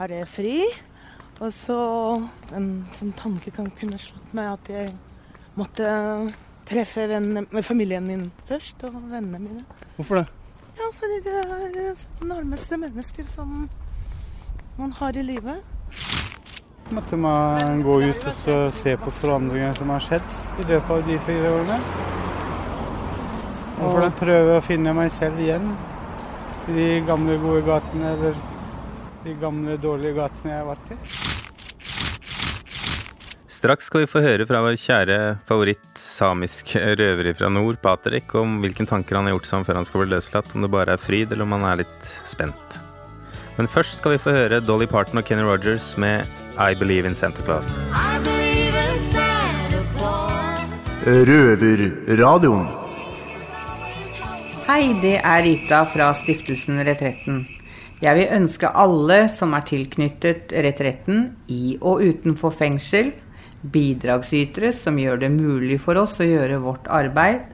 har 0.00 0.14
jeg 0.18 0.28
fri. 0.30 0.58
Og 1.42 1.50
så 1.54 1.78
en 2.54 2.68
sånn 2.94 3.14
tanke 3.18 3.54
kan 3.54 3.70
kunne 3.78 3.98
slått 4.02 4.34
meg 4.36 4.52
at 4.52 4.70
jeg 4.70 4.92
måtte 5.58 5.88
treffe 6.66 7.06
vennene, 7.10 7.62
familien 7.62 8.06
min 8.06 8.30
først, 8.48 8.82
og 8.86 8.98
vennene 9.10 9.40
mine. 9.42 9.64
Hvorfor 9.96 10.22
det? 10.22 10.26
Ja, 10.74 10.90
fordi 10.98 11.20
det 11.24 11.34
er 11.40 11.90
eh, 11.90 12.04
nærmeste 12.26 12.76
mennesker 12.76 13.28
som 13.30 13.68
man 14.76 14.92
har 14.92 15.16
i 15.16 15.22
livet. 15.22 15.62
Måtte 16.90 17.16
man 17.16 17.82
gå 17.82 18.00
ut 18.02 18.26
og 18.26 18.34
så 18.34 18.56
se 18.74 18.96
på 19.00 19.10
forandringer 19.10 19.74
som 19.78 19.92
har 19.94 20.02
skjedd 20.04 20.34
i 20.58 20.66
løpet 20.68 20.90
av 20.90 21.06
de 21.08 21.18
fire 21.26 21.52
årene. 21.58 21.78
Og 23.84 24.08
prøve 24.18 24.58
å 24.58 24.64
finne 24.64 24.92
meg 24.96 25.12
selv 25.14 25.40
igjen 25.40 25.70
i 26.68 26.76
de 26.76 26.88
gamle, 27.08 27.38
gode 27.42 27.62
gatene, 27.66 28.14
eller 28.16 28.36
de 29.24 29.36
gamle, 29.40 29.78
dårlige 29.80 30.18
gatene 30.18 30.52
jeg 30.52 30.62
har 30.62 30.74
vært 30.74 30.92
i. 30.94 31.23
Straks 33.64 33.86
skal 33.88 34.02
vi 34.02 34.08
få 34.12 34.20
høre 34.20 34.44
fra 34.44 34.58
vår 34.60 34.74
kjære 34.76 35.14
favoritt 35.48 35.96
samisk 35.96 36.74
røver 37.00 37.30
fra 37.32 37.48
nord, 37.48 37.78
Patrick, 37.80 38.34
om 38.36 38.58
hvilke 38.60 38.84
tanker 38.84 39.16
han 39.16 39.24
har 39.24 39.32
gjort 39.32 39.48
seg 39.48 39.56
om 39.56 39.64
før 39.64 39.78
han 39.80 39.86
skal 39.88 40.02
bli 40.02 40.10
løslatt, 40.10 40.50
om 40.52 40.66
det 40.66 40.68
bare 40.74 40.98
er 40.98 41.00
fryd, 41.00 41.32
eller 41.32 41.46
om 41.46 41.54
han 41.56 41.64
er 41.70 41.80
litt 41.80 42.10
spent. 42.28 42.76
Men 43.56 43.70
først 43.72 44.02
skal 44.02 44.12
vi 44.12 44.20
få 44.20 44.34
høre 44.36 44.58
Dolly 44.60 44.84
Parton 44.84 45.22
og 45.22 45.24
Kenny 45.24 45.48
Rogers 45.48 45.94
med 45.96 46.28
I 46.60 46.76
Believe 46.76 47.08
in 47.08 47.16
Santa 47.16 47.40
Claus. 47.40 47.72
Røverradioen. 51.08 52.68
Hei, 54.68 54.92
det 55.00 55.16
er 55.24 55.44
Rita 55.48 55.86
fra 55.88 56.12
stiftelsen 56.20 56.84
Retretten. 56.84 57.46
Jeg 58.04 58.20
vil 58.20 58.40
ønske 58.42 58.68
alle 58.76 59.22
som 59.32 59.56
er 59.56 59.64
tilknyttet 59.64 60.52
Retretten 60.52 61.30
i 61.48 61.78
og 61.80 62.04
utenfor 62.04 62.52
fengsel, 62.52 63.14
bidragsytere 63.72 64.72
som 64.76 64.98
gjør 65.00 65.22
det 65.24 65.30
mulig 65.32 65.78
for 65.82 65.98
oss 66.00 66.18
å 66.20 66.28
gjøre 66.28 66.60
vårt 66.64 66.88
arbeid, 66.92 67.46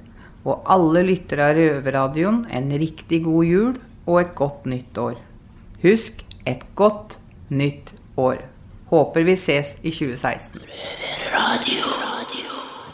og 0.48 0.64
alle 0.72 1.04
lyttere 1.04 1.50
av 1.50 1.58
Røverradioen 1.58 2.44
en 2.50 2.70
riktig 2.80 3.22
god 3.26 3.44
jul 3.46 3.74
og 4.08 4.20
et 4.22 4.32
godt 4.38 4.66
nytt 4.70 5.00
år. 5.00 5.18
Husk 5.84 6.24
et 6.48 6.64
godt 6.78 7.18
nytt 7.52 7.94
år. 8.20 8.40
Håper 8.90 9.26
vi 9.26 9.36
ses 9.38 9.76
i 9.82 9.92
2016. 9.94 10.64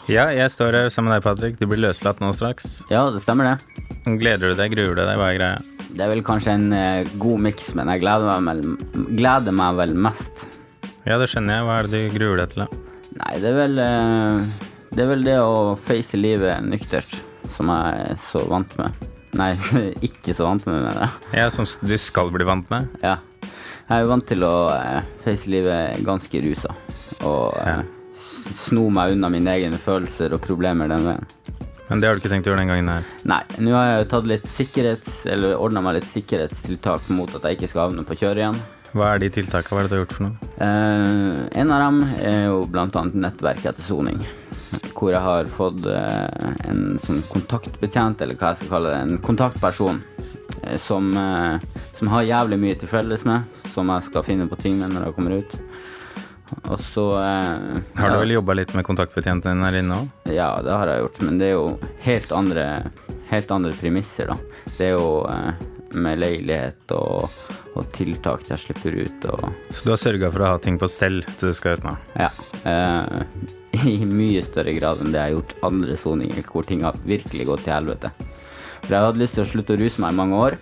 Ja, 0.07 0.29
jeg 0.31 0.51
står 0.53 0.75
her 0.77 0.91
sammen 0.93 1.11
med 1.11 1.17
deg, 1.17 1.25
Patrick. 1.25 1.57
Du 1.59 1.65
blir 1.67 1.81
løslatt 1.83 2.21
nå 2.23 2.29
straks. 2.35 2.85
Ja, 2.91 3.07
det 3.11 3.23
stemmer 3.25 3.49
det. 3.49 3.83
Gleder 4.21 4.53
du 4.53 4.59
deg, 4.59 4.71
gruer 4.75 4.93
du 4.95 5.01
deg? 5.01 5.17
Hva 5.19 5.31
er 5.33 5.39
greia? 5.39 5.57
Det 5.87 6.05
er 6.05 6.11
vel 6.13 6.23
kanskje 6.23 6.53
en 6.53 6.67
eh, 6.75 7.09
god 7.19 7.43
miks, 7.47 7.73
men 7.75 7.91
jeg 7.91 8.03
gleder 8.05 8.43
meg, 8.43 8.61
vel, 8.61 9.09
gleder 9.17 9.55
meg 9.55 9.79
vel 9.81 9.95
mest. 10.07 10.47
Ja, 11.07 11.17
det 11.19 11.27
skjønner 11.31 11.57
jeg. 11.57 11.67
Hva 11.67 11.79
er 11.79 11.89
det 11.91 12.03
du 12.05 12.15
gruer 12.19 12.43
deg 12.43 12.53
til, 12.53 12.63
da? 12.63 12.86
Nei, 13.17 13.37
det 13.41 13.49
er 13.49 13.55
vel 13.57 13.79
eh, 13.81 14.65
Det 14.93 15.03
er 15.03 15.09
vel 15.09 15.23
det 15.25 15.37
å 15.41 15.75
face 15.81 16.19
livet 16.19 16.65
nyktert, 16.65 17.19
som 17.53 17.71
jeg 17.73 18.03
er 18.11 18.19
så 18.21 18.43
vant 18.49 18.75
med. 18.79 19.07
Nei, 19.37 19.51
ikke 20.07 20.35
så 20.37 20.47
vant 20.47 20.65
med, 20.69 20.81
mener 20.85 21.03
jeg. 21.05 21.33
Ja, 21.41 21.49
som 21.53 21.65
du 21.65 21.97
skal 22.01 22.31
bli 22.33 22.47
vant 22.47 22.69
med? 22.73 22.87
Ja. 23.03 23.17
Jeg 23.87 24.03
er 24.03 24.09
vant 24.09 24.27
til 24.27 24.43
å 24.43 24.55
eh, 24.75 25.01
face 25.25 25.49
livet 25.51 26.01
ganske 26.05 26.41
rusa. 26.43 26.75
Og 27.25 27.57
ja. 27.57 27.81
sno 28.17 28.87
meg 28.93 29.15
unna 29.15 29.31
mine 29.33 29.57
egne 29.57 29.79
følelser 29.81 30.35
og 30.37 30.43
problemer 30.45 30.91
den 30.91 31.07
veien. 31.07 31.27
Men 31.87 32.01
det 32.01 32.09
har 32.09 32.17
du 32.17 32.19
ikke 32.19 32.31
tenkt 32.33 32.47
å 32.49 32.51
gjøre 32.51 32.65
den 32.65 32.71
gangen 32.73 32.89
her? 32.91 33.05
Nei, 33.31 33.43
nå 33.63 33.71
har 33.71 33.93
jeg 33.93 34.09
tatt 34.11 34.25
litt 34.27 34.49
sikkerhets... 34.51 35.21
Eller 35.31 35.55
ordna 35.55 35.83
meg 35.85 36.01
litt 36.01 36.09
sikkerhetstiltak 36.11 37.07
mot 37.15 37.31
at 37.37 37.47
jeg 37.47 37.57
ikke 37.57 37.69
skal 37.71 37.85
havne 37.85 38.03
på 38.07 38.17
kjøret 38.19 38.43
igjen. 38.43 38.59
Hva 38.97 39.13
er 39.15 39.21
de 39.21 39.29
tiltakene? 39.37 39.75
Hva 39.77 39.83
er 39.83 39.87
det 39.87 39.91
du 39.91 39.95
har 39.97 40.03
gjort 40.05 40.15
for 40.17 40.25
noe? 40.27 40.51
Eh, 40.57 41.39
en 41.61 41.71
av 41.75 41.83
dem 41.85 41.99
er 42.25 42.39
jo 42.49 42.61
blant 42.71 42.95
annet 42.99 43.17
nettverk 43.27 43.65
etter 43.69 43.85
soning. 43.85 44.19
Hvor 44.97 45.11
jeg 45.13 45.21
har 45.21 45.49
fått 45.53 45.85
eh, 45.85 46.53
en 46.67 46.97
sånn 47.03 47.21
kontaktbetjent, 47.31 48.21
eller 48.25 48.35
hva 48.39 48.51
jeg 48.53 48.63
skal 48.63 48.71
kalle 48.73 48.93
det, 48.95 49.01
en 49.05 49.21
kontaktperson. 49.23 50.01
eh, 50.63 50.77
Som, 50.81 51.11
eh, 51.17 51.59
som 51.97 52.07
har 52.13 52.23
jævlig 52.25 52.57
mye 52.59 52.79
til 52.81 52.89
felles 52.89 53.23
med, 53.25 53.45
som 53.73 53.89
jeg 53.93 54.07
skal 54.09 54.23
finne 54.25 54.47
på 54.49 54.57
ting 54.61 54.79
med 54.81 54.91
når 54.95 55.07
jeg 55.09 55.15
kommer 55.19 55.37
ut. 55.37 55.59
Og 56.71 56.79
så 56.79 57.05
eh, 57.19 57.79
Har 57.99 58.13
du 58.15 58.19
vel 58.23 58.31
jobba 58.37 58.55
litt 58.55 58.73
med 58.73 58.85
kontaktbetjenten 58.87 59.51
din 59.53 59.65
her 59.67 59.77
inne 59.81 60.01
òg? 60.01 60.31
Ja, 60.31 60.49
det 60.63 60.71
har 60.73 60.87
jeg 60.87 61.03
gjort, 61.03 61.21
men 61.27 61.37
det 61.41 61.49
er 61.51 61.57
jo 61.57 61.65
helt 62.07 62.31
andre, 62.31 62.67
helt 63.29 63.51
andre 63.51 63.73
premisser, 63.77 64.31
da. 64.33 64.37
Det 64.77 64.89
er 64.89 64.95
jo 64.97 65.09
eh, 65.29 65.65
med 65.99 66.19
leilighet 66.23 66.91
og, 66.95 67.29
og 67.77 67.91
tiltak 67.95 68.43
til 68.43 68.55
jeg 68.55 68.63
slipper 68.65 68.97
ut 69.03 69.27
Så 69.69 69.85
du 69.85 69.91
har 69.93 70.01
sørga 70.01 70.31
for 70.33 70.43
å 70.43 70.51
ha 70.55 70.61
ting 70.61 70.79
på 70.81 70.89
stell 70.91 71.21
til 71.37 71.51
du 71.51 71.55
skal 71.55 71.77
ut 71.77 71.85
nå? 71.87 71.93
Ja. 72.19 72.31
Eh, 72.67 73.21
I 73.93 73.99
mye 74.09 74.41
større 74.45 74.73
grad 74.77 75.03
enn 75.03 75.13
det 75.13 75.21
jeg 75.21 75.27
har 75.29 75.37
gjort 75.37 75.55
andre 75.69 75.97
soninger, 75.99 76.45
hvor 76.49 76.65
ting 76.65 76.83
har 76.87 76.97
virkelig 77.05 77.47
gått 77.49 77.65
til 77.67 77.75
helvete. 77.75 78.11
For 78.81 78.93
jeg 78.93 79.05
hadde 79.09 79.21
lyst 79.21 79.37
til 79.37 79.43
å 79.43 79.49
slutte 79.51 79.75
å 79.75 79.79
ruse 79.81 80.01
meg 80.01 80.13
i 80.13 80.19
mange 80.21 80.41
år, 80.47 80.57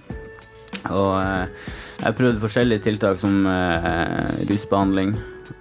og 0.91 1.11
eh, 1.21 1.71
Jeg 1.95 2.09
har 2.09 2.17
prøvd 2.17 2.41
forskjellige 2.43 2.83
tiltak 2.83 3.21
som 3.21 3.45
eh, 3.47 4.43
rusbehandling 4.49 5.13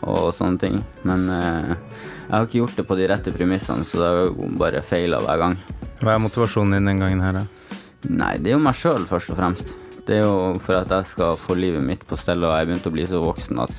og 0.02 0.32
sånne 0.34 0.58
ting. 0.58 0.80
Men 1.06 1.28
eh, 1.30 1.76
jeg 1.76 2.32
har 2.32 2.48
ikke 2.48 2.58
gjort 2.58 2.80
det 2.80 2.86
på 2.88 2.96
de 2.98 3.06
rette 3.08 3.34
premissene, 3.36 3.86
så 3.86 4.00
det 4.00 4.08
har 4.08 4.18
jo 4.26 4.48
bare 4.58 4.82
feila 4.82 5.22
hver 5.22 5.44
gang. 5.44 5.54
Hva 6.02 6.16
er 6.16 6.24
motivasjonen 6.24 6.74
din 6.74 6.90
den 6.90 7.04
gangen 7.04 7.22
her, 7.22 7.38
da? 7.38 7.78
Nei, 8.10 8.34
det 8.42 8.50
er 8.50 8.58
jo 8.58 8.64
meg 8.66 8.76
sjøl, 8.76 9.06
først 9.08 9.30
og 9.32 9.38
fremst. 9.38 9.70
Det 10.04 10.18
er 10.18 10.26
jo 10.26 10.54
for 10.60 10.82
at 10.82 10.90
jeg 10.92 11.08
skal 11.14 11.38
få 11.40 11.56
livet 11.56 11.84
mitt 11.84 12.02
på 12.04 12.18
stell, 12.20 12.44
og 12.44 12.52
jeg 12.58 12.68
begynte 12.68 12.90
å 12.90 12.96
bli 12.96 13.06
så 13.08 13.22
voksen 13.24 13.62
at 13.64 13.76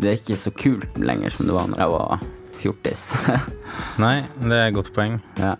det 0.00 0.08
er 0.08 0.20
ikke 0.20 0.38
så 0.38 0.52
kult 0.54 1.00
lenger 1.02 1.34
som 1.34 1.48
det 1.48 1.56
var 1.56 1.66
når 1.68 1.82
jeg 1.82 1.92
var 1.96 2.22
fjortis. 2.60 3.02
Nei, 4.02 4.16
det 4.40 4.56
er 4.56 4.68
et 4.68 4.76
godt 4.76 4.92
poeng. 4.96 5.18
Ja. 5.40 5.56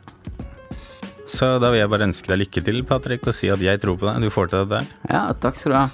Så 1.30 1.46
da 1.62 1.68
vil 1.70 1.78
jeg 1.78 1.90
bare 1.92 2.06
ønske 2.08 2.30
deg 2.32 2.40
lykke 2.40 2.62
til, 2.66 2.80
Patrick, 2.86 3.26
og 3.30 3.36
si 3.36 3.50
at 3.52 3.62
jeg 3.62 3.78
tror 3.82 3.98
på 4.00 4.08
deg. 4.08 4.24
Du 4.24 4.32
får 4.34 4.50
til 4.50 4.64
dette. 4.66 4.96
Ja, 5.12 5.28
takk 5.38 5.58
skal 5.58 5.72
du 5.72 5.76
ha. 5.78 5.84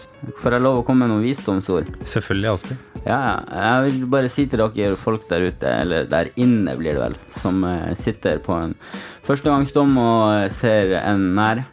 Får 0.41 0.57
jeg 0.57 0.65
lov 0.65 0.81
å 0.81 0.85
komme 0.87 1.05
med 1.05 1.13
noen 1.13 1.27
visdomsord? 1.27 1.91
Selvfølgelig 2.09 2.53
alltid. 2.53 2.85
Ja, 3.05 3.19
jeg 3.53 3.83
vil 3.85 4.07
bare 4.17 4.31
si 4.33 4.47
til 4.51 4.63
dere 4.65 4.97
folk 4.99 5.29
der 5.29 5.45
ute, 5.51 5.75
eller 5.85 6.09
der 6.11 6.33
inne 6.41 6.75
blir 6.79 6.97
det 6.97 7.03
vel, 7.03 7.19
som 7.35 7.61
eh, 7.69 7.93
sitter 7.99 8.41
på 8.43 8.57
en 8.57 8.73
førstegangsdom 9.29 9.93
og 10.01 10.55
ser 10.57 10.97
en 11.03 11.29
nær, 11.37 11.67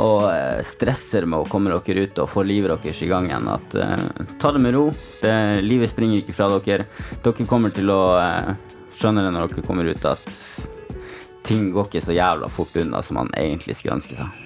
og 0.00 0.26
eh, 0.32 0.60
stresser 0.66 1.26
med 1.28 1.44
å 1.44 1.48
komme 1.50 1.70
dere 1.70 2.06
ut 2.06 2.20
og 2.22 2.30
få 2.30 2.44
livet 2.46 2.72
deres 2.82 3.02
i 3.04 3.10
gang 3.10 3.28
igjen, 3.30 3.50
at 3.50 3.76
uh, 3.78 4.30
ta 4.40 4.50
det 4.54 4.62
med 4.64 4.74
ro. 4.74 4.88
Det, 5.20 5.34
livet 5.62 5.92
springer 5.92 6.20
ikke 6.20 6.36
fra 6.36 6.50
dere. 6.56 6.88
Dere 7.22 7.48
kommer 7.48 7.74
til 7.74 7.92
å 7.94 8.00
uh, 8.18 8.54
skjønne 8.98 9.26
det 9.26 9.34
når 9.34 9.52
dere 9.52 9.66
kommer 9.66 9.90
ut, 9.90 10.08
at 10.10 11.44
ting 11.46 11.68
går 11.74 11.90
ikke 11.90 12.04
så 12.06 12.16
jævla 12.16 12.50
fort 12.50 12.74
unna 12.80 13.02
som 13.04 13.20
man 13.20 13.30
egentlig 13.38 13.78
skulle 13.78 14.00
ønske 14.00 14.18
seg. 14.18 14.40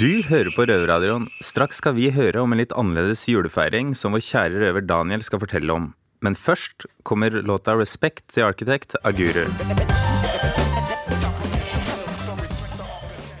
Du 0.00 0.20
hører 0.28 0.50
på 0.52 0.66
Røverradioen. 0.68 1.30
Straks 1.40 1.78
skal 1.80 1.94
vi 1.96 2.10
høre 2.12 2.42
om 2.42 2.52
en 2.52 2.60
litt 2.60 2.74
annerledes 2.76 3.22
julefeiring 3.30 3.94
som 3.96 4.12
vår 4.12 4.26
kjære 4.26 4.60
røver 4.66 4.84
Daniel 4.84 5.24
skal 5.24 5.40
fortelle 5.40 5.72
om. 5.72 5.90
Men 6.20 6.36
først 6.36 6.84
kommer 7.02 7.30
låta 7.30 7.72
'Respect' 7.72 8.28
til 8.34 8.44
arkitekt 8.44 8.96
av 9.04 9.16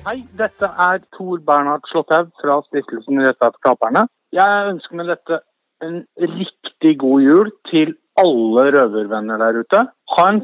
Hei, 0.00 0.22
dette 0.32 0.64
er 0.64 1.02
Tor 1.12 1.42
Bernhard 1.44 1.84
Slåtthaug 1.90 2.30
fra 2.40 2.54
Stiftelsen 2.64 3.20
Retta 3.20 3.50
for 3.50 3.60
taperne. 3.66 4.06
Jeg 4.32 4.70
ønsker 4.70 4.96
med 4.96 5.10
dette 5.12 5.40
en 5.84 5.98
riktig 6.16 6.94
god 7.02 7.20
jul 7.26 7.50
til 7.68 7.92
alle 8.22 8.64
røvervenner 8.78 9.42
der 9.44 9.60
ute. 9.60 9.82
Ha 10.16 10.26
en 10.32 10.40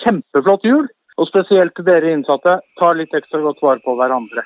kjempeflott 0.00 0.66
jul, 0.66 0.90
og 1.22 1.30
spesielt 1.30 1.76
til 1.78 1.86
dere 1.86 2.16
innsatte, 2.16 2.58
ta 2.80 2.92
litt 2.98 3.14
ekstra 3.14 3.44
godt 3.46 3.62
vare 3.62 3.84
på 3.86 3.94
hverandre. 3.94 4.42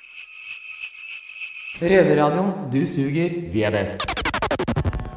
Røverradioen. 1.81 2.53
Du 2.69 2.83
suger, 2.85 3.41
vi 3.55 3.65
er 3.65 3.73
best. 3.81 4.30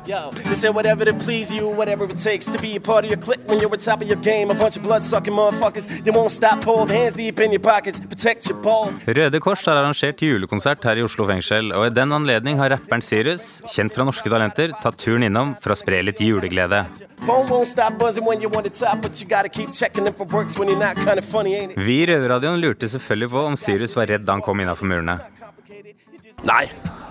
Yo, 0.06 0.32
they 0.32 0.56
say 0.56 0.70
whatever 0.70 1.06
to 1.06 1.14
please 1.14 1.54
you, 1.54 1.70
whatever 1.70 2.04
it 2.04 2.18
takes 2.18 2.46
to 2.48 2.60
be 2.60 2.76
a 2.76 2.80
part 2.80 3.06
of 3.06 3.12
your 3.12 3.20
clique 3.22 3.40
when 3.48 3.58
you're 3.60 3.72
on 3.72 3.80
top 3.80 4.02
of 4.02 4.08
your 4.08 4.20
game. 4.22 4.52
A 4.52 4.54
bunch 4.54 4.76
of 4.76 4.84
blood-sucking 4.84 5.32
motherfuckers, 5.34 5.88
they 6.04 6.12
won't 6.12 6.32
stop, 6.32 6.62
hold 6.66 6.92
hands 6.92 7.14
deep 7.14 7.40
in 7.40 7.52
your 7.52 7.62
pockets, 7.62 8.02
protect 8.02 8.50
your 8.50 8.60
balls. 8.62 8.94
Røde 9.08 9.40
Kors 9.40 9.66
har 9.66 9.80
arrangert 9.80 10.20
julekonsert 10.20 10.84
her 10.84 11.00
i 11.00 11.06
Oslo 11.06 11.24
fengsel, 11.30 11.72
og 11.72 11.88
i 11.88 11.94
den 11.96 12.12
anledning 12.12 12.60
har 12.60 12.74
rapperen 12.76 13.02
Sirius, 13.02 13.62
kjent 13.72 13.96
fra 13.96 14.04
Norske 14.04 14.28
Talenter, 14.28 14.74
tatt 14.84 15.00
turen 15.00 15.24
innom 15.24 15.54
for 15.64 15.72
å 15.72 15.78
spre 15.80 16.02
litt 16.04 16.20
juleglede. 16.20 16.84
Vi 21.78 21.96
i 22.02 22.10
Røverradioen 22.12 22.60
lurte 22.60 22.92
selvfølgelig 22.92 23.32
på 23.38 23.46
om 23.54 23.56
Sirius 23.56 23.96
var 23.96 24.12
redd 24.12 24.28
da 24.28 24.36
han 24.36 24.44
kom 24.44 24.60
innafor 24.60 24.92
murene. 24.92 25.22
Nei, 26.44 26.66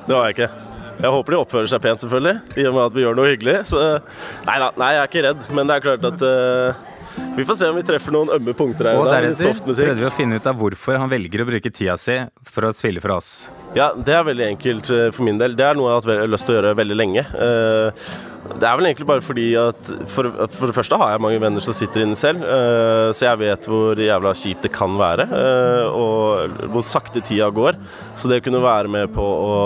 det 0.04 0.12
var 0.12 0.28
jeg 0.28 0.36
ikke. 0.36 0.71
Jeg 1.02 1.10
håper 1.10 1.34
de 1.34 1.38
oppfører 1.42 1.70
seg 1.70 1.82
pent, 1.82 1.98
selvfølgelig, 2.04 2.36
i 2.62 2.64
og 2.68 2.76
med 2.76 2.84
at 2.84 2.94
vi 2.94 3.02
gjør 3.02 3.16
noe 3.18 3.30
hyggelig. 3.32 3.56
Så 3.72 3.82
nei 4.46 4.56
da, 4.62 4.68
nei, 4.78 4.90
jeg 4.94 5.02
er 5.02 5.10
ikke 5.10 5.26
redd, 5.26 5.46
men 5.56 5.66
det 5.66 5.76
er 5.76 5.86
klart 5.88 6.06
at 6.12 6.22
uh, 6.22 6.90
vi 7.36 7.46
får 7.48 7.58
se 7.58 7.70
om 7.72 7.76
vi 7.76 7.82
treffer 7.86 8.14
noen 8.14 8.30
ømme 8.36 8.54
punkter 8.56 8.88
her 8.88 9.00
Og 9.00 9.08
deretter 9.10 9.58
prøvde 9.58 9.98
vi 9.98 10.06
å 10.08 10.12
finne 10.14 10.38
ut 10.38 10.46
av 10.48 10.56
hvorfor 10.60 11.00
han 11.00 11.10
velger 11.10 11.42
å 11.42 11.48
bruke 11.48 11.72
tida 11.74 11.96
si 12.00 12.18
for 12.48 12.68
å 12.68 12.72
spille 12.76 13.02
for 13.04 13.16
oss. 13.16 13.32
Ja, 13.76 13.90
det 13.96 14.14
er 14.14 14.26
veldig 14.28 14.46
enkelt 14.52 14.90
eh, 14.92 15.08
for 15.12 15.26
min 15.26 15.40
del. 15.40 15.56
Det 15.56 15.64
er 15.66 15.78
noe 15.78 15.90
jeg 15.90 15.98
har 15.98 16.22
hatt 16.22 16.32
lyst 16.32 16.48
til 16.48 16.54
å 16.54 16.58
gjøre 16.58 16.74
veldig 16.78 16.98
lenge. 16.98 17.24
Eh, 17.24 18.06
Det 18.58 18.68
er 18.68 18.78
vel 18.78 18.88
egentlig 18.88 19.08
bare 19.08 19.24
fordi 19.24 19.46
at 19.58 19.90
for, 20.12 20.28
for 20.52 20.70
det 20.70 20.76
første 20.76 20.98
har 21.00 21.14
jeg 21.14 21.22
mange 21.24 21.40
venner 21.42 21.64
som 21.64 21.76
sitter 21.76 22.04
inne 22.04 22.18
selv, 22.18 22.44
eh, 22.44 23.10
så 23.16 23.28
jeg 23.28 23.40
vet 23.42 23.68
hvor 23.70 24.02
jævla 24.02 24.34
kjipt 24.38 24.66
det 24.66 24.72
kan 24.74 24.96
være, 25.00 25.26
eh, 25.38 25.86
og 25.88 26.68
hvor 26.74 26.86
sakte 26.86 27.22
tida 27.24 27.48
går. 27.54 27.78
Så 28.16 28.30
det 28.30 28.42
å 28.42 28.46
kunne 28.48 28.64
være 28.64 28.92
med 28.92 29.12
på 29.14 29.22
å 29.24 29.56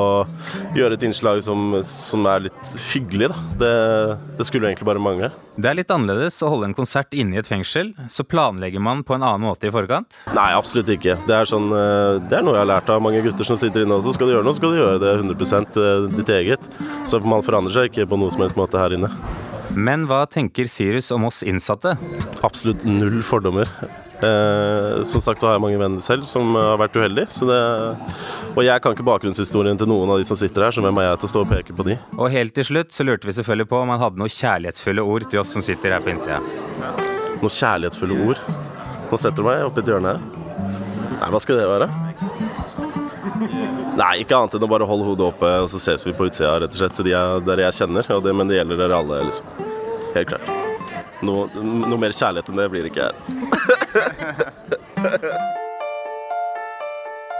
gjøre 0.77 0.99
et 0.99 1.09
innslag 1.09 1.42
som, 1.46 1.79
som 1.87 2.29
er 2.31 2.49
litt 2.49 2.77
hyggelig, 2.92 3.33
da, 3.33 3.42
det, 3.64 3.75
det 4.38 4.49
skulle 4.49 4.70
egentlig 4.70 4.90
bare 4.90 5.03
mangle. 5.03 5.33
Det 5.56 5.70
er 5.70 5.78
litt 5.78 5.92
annerledes 5.92 6.36
å 6.44 6.50
holde 6.52 6.68
en 6.68 6.76
konsert 6.76 7.14
inne 7.16 7.38
i 7.38 7.40
et 7.40 7.48
fengsel. 7.48 7.94
Så 8.12 8.26
planlegger 8.28 8.82
man 8.84 9.00
på 9.08 9.16
en 9.16 9.24
annen 9.24 9.46
måte 9.48 9.70
i 9.70 9.72
forkant. 9.72 10.18
Nei, 10.36 10.50
absolutt 10.52 10.90
ikke. 10.92 11.16
Det 11.24 11.32
er, 11.32 11.48
sånn, 11.48 11.70
eh, 11.72 12.20
det 12.28 12.36
er 12.36 12.44
noe 12.44 12.58
jeg 12.58 12.64
har 12.66 12.72
lært 12.74 12.92
av 12.92 13.00
mange 13.00 13.22
gutter 13.24 13.48
som 13.48 13.56
sitter 13.60 13.86
inne 13.86 13.96
også. 13.96 14.12
Skal 14.18 14.28
du 14.28 14.36
gjøre 14.36 14.44
noe, 14.44 14.56
skal 14.58 14.74
du 14.74 14.80
gjøre 14.82 15.00
det 15.00 15.14
100% 15.16 15.80
ditt 16.12 16.32
eget. 16.36 16.70
Så 17.08 17.22
man 17.24 17.44
forandrer 17.46 17.72
seg 17.72 17.88
ikke 17.88 18.08
på 18.10 18.20
noe 18.20 18.34
som 18.34 18.44
helst 18.44 18.60
måte 18.60 18.80
her 18.80 18.98
inne. 18.98 19.08
Men 19.76 20.06
hva 20.08 20.22
tenker 20.24 20.68
Sirius 20.70 21.10
om 21.12 21.26
oss 21.28 21.42
innsatte? 21.44 21.98
Absolutt 22.46 22.84
null 22.88 23.20
fordommer. 23.26 23.68
Eh, 24.24 25.02
som 25.04 25.20
sagt 25.20 25.42
så 25.42 25.50
har 25.50 25.58
jeg 25.58 25.62
mange 25.66 25.80
venner 25.80 26.00
selv 26.00 26.24
som 26.24 26.54
har 26.56 26.78
vært 26.80 26.96
uheldige. 26.96 27.28
Så 27.36 27.48
det, 27.50 27.58
og 28.54 28.62
jeg 28.64 28.80
kan 28.82 28.96
ikke 28.96 29.04
bakgrunnshistorien 29.04 29.76
til 29.76 29.90
noen 29.90 30.14
av 30.14 30.22
de 30.22 30.24
som 30.28 30.38
sitter 30.40 30.64
her, 30.64 30.72
så 30.72 30.84
hvem 30.84 31.02
er 31.02 31.10
jeg 31.10 31.20
til 31.20 31.28
å 31.28 31.32
stå 31.34 31.44
og 31.44 31.52
peke 31.52 31.76
på 31.76 31.86
de? 31.90 31.98
Og 32.16 32.32
helt 32.32 32.56
til 32.56 32.68
slutt 32.70 32.96
så 32.96 33.04
lurte 33.04 33.28
vi 33.28 33.36
selvfølgelig 33.36 33.68
på 33.68 33.82
om 33.82 33.92
han 33.92 34.00
hadde 34.00 34.22
noen 34.22 34.32
kjærlighetsfulle 34.32 35.04
ord 35.04 35.28
til 35.28 35.42
oss 35.44 35.52
som 35.52 35.64
sitter 35.64 35.92
her 35.98 36.04
på 36.04 36.14
innsida. 36.14 36.40
Noen 37.42 37.56
kjærlighetsfulle 37.58 38.18
ord. 38.30 38.42
Nå 39.10 39.20
setter 39.20 39.44
du 39.44 39.50
meg 39.50 39.68
oppi 39.68 39.84
et 39.84 39.92
hjørne 39.92 40.16
her. 40.16 40.26
Nei, 41.20 41.30
hva 41.32 41.40
skal 41.44 41.60
det 41.60 41.68
være? 41.68 41.92
Nei, 43.96 44.10
ikke 44.24 44.36
annet 44.36 44.56
enn 44.56 44.64
å 44.64 44.68
bare 44.72 44.88
holde 44.88 45.06
hodet 45.06 45.28
oppe, 45.28 45.52
og 45.60 45.70
så 45.72 45.80
ses 45.80 46.04
vi 46.08 46.16
på 46.16 46.28
utsida, 46.28 46.56
rett 46.60 46.72
og 46.72 46.80
slett. 46.80 46.96
til 46.96 47.08
De 47.10 47.16
dere 47.46 47.68
jeg 47.68 47.82
kjenner, 47.82 48.08
og 48.16 48.24
det, 48.24 48.36
men 48.36 48.48
det 48.48 48.60
gjelder 48.62 48.84
dere 48.86 49.00
alle, 49.04 49.24
liksom. 49.28 49.65
Helt 50.16 50.29
klart. 50.33 50.48
Noe, 51.24 51.48
noe 51.61 51.98
mer 52.00 52.12
kjærlighet 52.16 52.48
enn 52.48 52.57
det 52.61 52.70
blir 52.72 52.83
det 52.87 52.90
ikke 52.92 53.07
her. 53.09 53.16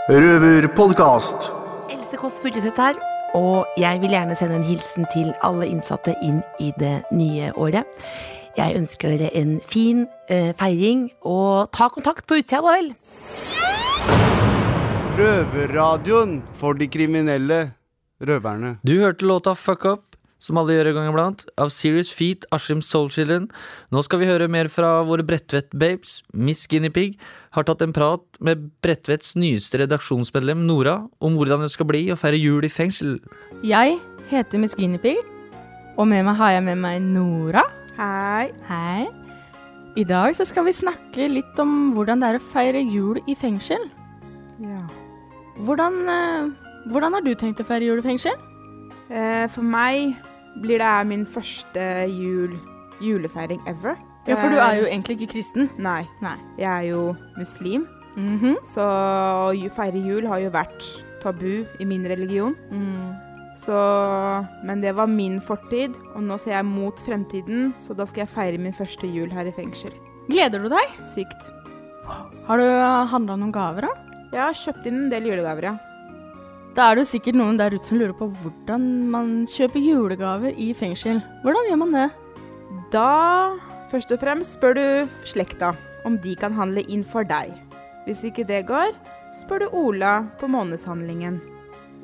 Røverpodkast. 0.07 1.49
Else 1.91 2.17
Kåss 2.21 2.37
Furuseth 2.45 2.79
her, 2.79 2.95
og 3.35 3.67
jeg 3.81 3.99
vil 4.03 4.13
gjerne 4.15 4.37
sende 4.39 4.61
en 4.61 4.67
hilsen 4.67 5.09
til 5.11 5.33
alle 5.45 5.67
innsatte 5.67 6.15
inn 6.23 6.43
i 6.63 6.69
det 6.79 7.03
nye 7.17 7.49
året. 7.57 7.85
Jeg 8.57 8.77
ønsker 8.79 9.13
dere 9.13 9.33
en 9.37 9.57
fin 9.61 10.07
eh, 10.33 10.53
feiring, 10.57 11.11
og 11.27 11.73
ta 11.77 11.89
kontakt 11.93 12.25
på 12.29 12.39
utsida, 12.41 12.63
da 12.63 12.77
vel. 12.77 12.93
Røverradioen 15.17 16.39
for 16.57 16.77
de 16.79 16.89
kriminelle 16.93 17.61
røverne. 18.21 18.77
Du 18.85 18.99
hørte 19.01 19.25
låta 19.29 19.57
Fuck 19.59 19.85
Up, 19.85 20.16
som 20.43 20.59
alle 20.61 20.77
gjør 20.77 20.91
en 20.91 20.99
gang 20.99 21.11
iblant, 21.11 21.45
av 21.61 21.71
Serious 21.73 22.11
Feet, 22.15 22.45
Askim 22.55 22.83
Soul 22.85 23.09
Children. 23.13 23.49
Nå 23.95 24.03
skal 24.05 24.21
vi 24.21 24.29
høre 24.29 24.51
mer 24.53 24.69
fra 24.73 25.01
våre 25.07 25.25
Bredtvet-babes. 25.27 26.21
Miss 26.37 26.67
Guinea 26.71 26.93
Pig 26.93 27.17
har 27.57 27.67
tatt 27.67 27.85
en 27.85 27.95
prat 27.97 28.25
med 28.45 28.69
Bredtvets 28.85 29.35
nyeste 29.41 29.81
redaksjonsmedlem 29.81 30.67
Nora 30.69 30.99
om 31.25 31.39
hvordan 31.39 31.65
det 31.65 31.73
skal 31.73 31.89
bli 31.89 32.05
å 32.13 32.19
feire 32.21 32.41
jul 32.41 32.67
i 32.67 32.73
fengsel. 32.73 33.17
Jeg 33.65 33.97
heter 34.31 34.61
Miss 34.61 34.77
Guinea 34.77 35.17
og 35.97 36.05
med 36.09 36.27
meg 36.27 36.37
har 36.37 36.59
jeg 36.59 36.65
med 36.67 36.83
meg 36.83 37.01
Nora. 37.01 37.63
Hei. 37.97 38.51
Hei. 38.69 39.07
I 39.97 40.05
dag 40.05 40.35
så 40.37 40.45
skal 40.45 40.67
vi 40.67 40.75
snakke 40.77 41.29
litt 41.33 41.61
om 41.63 41.95
hvordan 41.97 42.21
det 42.21 42.29
er 42.29 42.37
å 42.37 42.49
feire 42.53 42.83
jul 42.85 43.17
i 43.25 43.37
fengsel. 43.39 43.81
Ja. 44.61 44.83
Hvordan, 45.65 45.97
eh, 46.13 46.51
hvordan 46.93 47.17
har 47.17 47.25
du 47.25 47.33
tenkt 47.35 47.63
å 47.65 47.65
feire 47.65 47.89
jul 47.89 48.03
i 48.03 48.05
fengsel? 48.05 48.37
Eh, 49.11 49.47
for 49.53 49.63
meg 49.63 50.17
blir 50.63 50.81
det 50.83 51.07
min 51.07 51.27
første 51.29 51.85
jul, 52.11 52.57
julefeiring 53.03 53.61
ever. 53.69 53.97
Ja, 54.27 54.35
for 54.41 54.51
du 54.51 54.59
er 54.59 54.81
jo 54.81 54.87
egentlig 54.89 55.21
ikke 55.21 55.35
kristen. 55.37 55.69
Nei. 55.79 56.03
Jeg 56.59 56.67
er 56.71 56.89
jo 56.91 57.15
muslim. 57.37 57.87
Mhm. 58.17 58.57
Så 58.65 58.83
å 58.83 59.71
feire 59.77 60.01
jul 60.01 60.27
har 60.27 60.41
jo 60.41 60.51
vært 60.51 60.83
tabu 61.23 61.65
i 61.79 61.85
min 61.85 62.05
religion. 62.09 62.57
Mm. 62.71 63.15
Så, 63.57 63.77
men 64.65 64.83
det 64.83 64.95
var 64.97 65.09
min 65.09 65.39
fortid, 65.41 65.95
og 66.15 66.23
nå 66.27 66.37
ser 66.41 66.59
jeg 66.59 66.69
mot 66.69 66.97
fremtiden, 67.07 67.73
så 67.87 67.97
da 67.97 68.05
skal 68.09 68.25
jeg 68.27 68.35
feire 68.35 68.61
min 68.61 68.75
første 68.77 69.09
jul 69.09 69.31
her 69.33 69.49
i 69.49 69.55
fengsel. 69.57 69.95
Gleder 70.29 70.65
du 70.65 70.69
deg? 70.69 70.99
Sykt. 71.15 71.49
Har 72.47 72.61
du 72.61 72.67
handla 73.13 73.37
noen 73.39 73.55
gaver, 73.55 73.89
da? 73.89 74.21
Jeg 74.35 74.43
har 74.43 74.59
kjøpt 74.61 74.89
inn 74.91 75.05
en 75.05 75.13
del 75.13 75.31
julegaver, 75.31 75.71
ja. 75.71 75.77
Da 76.77 76.91
er 76.91 76.99
det 76.99 77.07
jo 77.07 77.13
sikkert 77.15 77.39
noen 77.41 77.57
der 77.57 77.73
ute 77.73 77.89
som 77.89 77.97
lurer 77.97 78.13
på 78.19 78.27
hvordan 78.37 78.83
man 79.09 79.29
kjøper 79.49 79.81
julegaver 79.81 80.59
i 80.61 80.75
fengsel. 80.77 81.23
Hvordan 81.41 81.71
gjør 81.71 81.79
man 81.81 81.95
det? 81.97 82.09
Da, 82.93 83.07
først 83.89 84.13
og 84.13 84.21
fremst, 84.21 84.59
spør 84.59 84.77
du 84.77 84.85
slekta 85.25 85.73
om 86.05 86.19
de 86.21 86.35
kan 86.37 86.53
handle 86.53 86.85
inn 86.93 87.01
for 87.01 87.25
deg. 87.25 87.55
Hvis 88.05 88.27
ikke 88.29 88.45
det 88.45 88.67
går, 88.69 88.93
spør 89.41 89.65
du 89.65 89.79
Ola 89.81 90.19
på 90.37 90.53
månedshandlingen. 90.53 91.41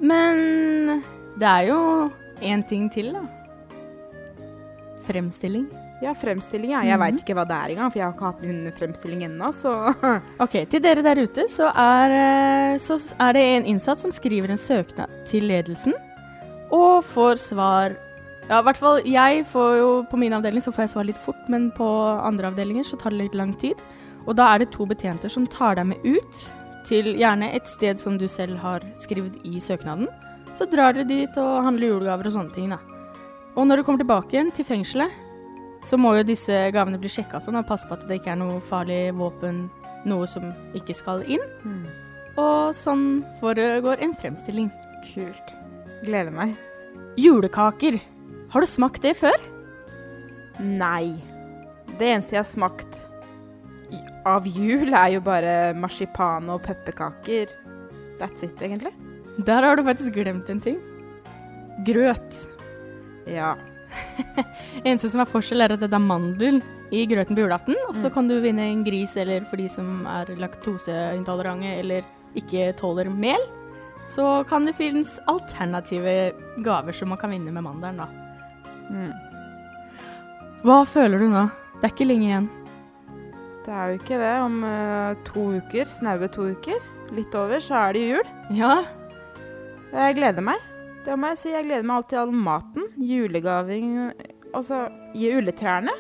Men 0.01 1.03
Det 1.37 1.49
er 1.49 1.69
jo 1.69 2.11
én 2.41 2.65
ting 2.69 2.89
til, 2.93 3.13
da. 3.13 3.23
Fremstilling. 5.05 5.69
Ja, 6.03 6.12
fremstilling, 6.19 6.73
ja. 6.75 6.81
Jeg 6.83 6.99
veit 6.99 7.19
ikke 7.21 7.35
hva 7.38 7.45
det 7.47 7.55
er 7.55 7.73
engang, 7.77 7.91
for 7.93 8.01
jeg 8.01 8.07
har 8.09 8.15
ikke 8.17 8.31
hatt 8.33 8.47
en 8.49 8.62
fremstilling 8.75 9.21
ennå, 9.29 9.51
så 9.55 9.73
Ok, 10.45 10.57
til 10.73 10.83
dere 10.83 11.05
der 11.07 11.21
ute, 11.23 11.45
så 11.51 11.69
er, 11.79 12.15
eh, 12.17 12.79
så 12.83 12.99
er 13.23 13.37
det 13.37 13.45
en 13.53 13.69
innsatt 13.71 14.03
som 14.03 14.15
skriver 14.15 14.51
en 14.51 14.59
søknad 14.59 15.12
til 15.31 15.47
ledelsen, 15.51 15.95
og 16.75 17.05
får 17.07 17.38
svar 17.53 17.95
Ja, 18.49 18.59
i 18.59 18.65
hvert 18.67 18.81
fall 18.81 19.05
jeg 19.07 19.45
får 19.47 19.75
jo 19.79 19.91
På 20.11 20.19
min 20.19 20.33
avdeling 20.35 20.65
så 20.65 20.73
får 20.75 20.83
jeg 20.83 20.91
svar 20.97 21.07
litt 21.07 21.21
fort, 21.23 21.45
men 21.53 21.71
på 21.77 21.87
andre 22.19 22.51
avdelinger 22.51 22.88
så 22.88 22.99
tar 22.99 23.15
det 23.15 23.21
litt 23.21 23.37
lang 23.38 23.53
tid. 23.61 23.79
Og 24.27 24.35
da 24.38 24.49
er 24.51 24.62
det 24.62 24.73
to 24.75 24.87
betjenter 24.88 25.31
som 25.31 25.47
tar 25.47 25.79
deg 25.79 25.93
med 25.93 26.03
ut 26.03 26.43
til 26.88 27.12
gjerne 27.15 27.53
et 27.55 27.69
sted 27.71 28.01
som 28.03 28.17
du 28.19 28.27
selv 28.27 28.59
har 28.59 28.83
skrevet 28.99 29.38
i 29.47 29.62
søknaden. 29.62 30.09
Så 30.59 30.67
drar 30.67 30.97
dere 30.97 31.07
dit 31.07 31.38
og 31.38 31.62
handler 31.69 31.93
julegaver 31.93 32.33
og 32.33 32.35
sånne 32.35 32.57
ting, 32.57 32.73
da. 32.75 32.81
Og 33.55 33.69
når 33.69 33.79
du 33.79 33.87
kommer 33.87 34.03
tilbake 34.03 34.35
igjen 34.35 34.51
til 34.55 34.67
fengselet, 34.67 35.12
så 35.83 35.99
må 35.99 36.14
jo 36.16 36.27
disse 36.27 36.55
gavene 36.75 37.01
bli 37.01 37.11
sjekka 37.11 37.40
sånn, 37.42 37.59
og 37.59 37.66
passe 37.68 37.88
på 37.88 37.97
at 37.97 38.07
det 38.09 38.21
ikke 38.21 38.33
er 38.35 38.40
noe 38.40 38.61
farlig 38.68 39.01
våpen, 39.18 39.64
noe 40.09 40.29
som 40.31 40.53
ikke 40.79 40.95
skal 40.95 41.25
inn. 41.27 41.42
Og 42.40 42.73
sånn 42.77 43.23
foregår 43.40 44.01
en 44.01 44.14
fremstilling. 44.16 44.71
Kult. 45.12 45.55
Gleder 46.07 46.33
meg. 46.35 46.55
Julekaker. 47.21 47.99
Har 48.53 48.64
du 48.64 48.68
smakt 48.68 49.03
det 49.05 49.16
før? 49.18 49.37
Nei. 50.62 51.16
Det 51.99 52.09
eneste 52.09 52.37
jeg 52.37 52.42
har 52.42 52.49
smakt 52.49 52.99
av 54.29 54.47
jul, 54.47 54.92
er 54.95 55.16
jo 55.16 55.21
bare 55.25 55.75
marsipan 55.77 56.49
og 56.53 56.62
pepperkaker. 56.64 57.51
That's 58.21 58.45
it, 58.47 58.55
egentlig. 58.62 58.95
Der 59.45 59.66
har 59.66 59.77
du 59.77 59.85
faktisk 59.85 60.14
glemt 60.14 60.49
en 60.53 60.62
ting. 60.62 60.79
Grøt. 61.87 62.47
Ja. 63.27 63.57
Eneste 64.87 65.09
som 65.13 65.21
er 65.23 65.29
forskjell, 65.31 65.63
er 65.65 65.75
at 65.77 65.81
det 65.83 65.93
er 65.93 66.03
mandel 66.03 66.61
i 66.93 67.05
grøten 67.11 67.37
på 67.37 67.45
julaften, 67.45 67.77
og 67.89 67.95
så 67.95 68.09
Mm. 68.09 68.15
kan 68.15 68.29
du 68.29 68.35
vinne 68.41 68.65
en 68.71 68.85
gris, 68.85 69.17
eller 69.17 69.45
for 69.49 69.57
de 69.61 69.69
som 69.69 70.07
er 70.07 70.33
laktoseintolerante 70.37 71.75
eller 71.81 72.03
ikke 72.37 72.73
tåler 72.79 73.11
mel, 73.13 73.41
så 74.09 74.47
kan 74.49 74.65
det 74.67 74.75
finnes 74.77 75.19
alternative 75.29 76.33
gaver 76.65 76.93
som 76.97 77.09
man 77.13 77.19
kan 77.19 77.31
vinne 77.31 77.53
med 77.53 77.63
mandelen, 77.65 77.97
da. 77.97 78.07
Mm. 78.91 79.13
Hva 80.65 80.83
føler 80.87 81.19
du 81.19 81.29
nå? 81.29 81.47
Det 81.81 81.89
er 81.89 81.95
ikke 81.95 82.07
lenge 82.09 82.29
igjen. 82.29 82.51
Det 83.65 83.73
er 83.73 83.89
jo 83.93 83.99
ikke 83.99 84.19
det. 84.19 84.33
Om 84.43 84.57
uh, 84.65 85.15
to 85.27 85.45
uker, 85.59 85.85
snaue 85.87 86.29
to 86.35 86.49
uker, 86.55 86.79
litt 87.15 87.35
over, 87.35 87.59
så 87.63 87.79
er 87.89 87.93
det 87.97 88.03
jul. 88.09 88.29
Ja. 88.59 88.83
Jeg 89.93 90.17
gleder 90.19 90.43
meg. 90.43 90.59
Det 91.03 91.17
må 91.19 91.33
jeg 91.33 91.38
si. 91.41 91.51
Jeg 91.55 91.67
gleder 91.67 91.87
meg 91.87 91.97
alltid 91.99 92.15
til 92.15 92.23
all 92.23 92.33
maten. 92.47 92.88
Julegaving 93.03 93.93
Altså, 94.53 94.83
juletrærne. 95.17 95.93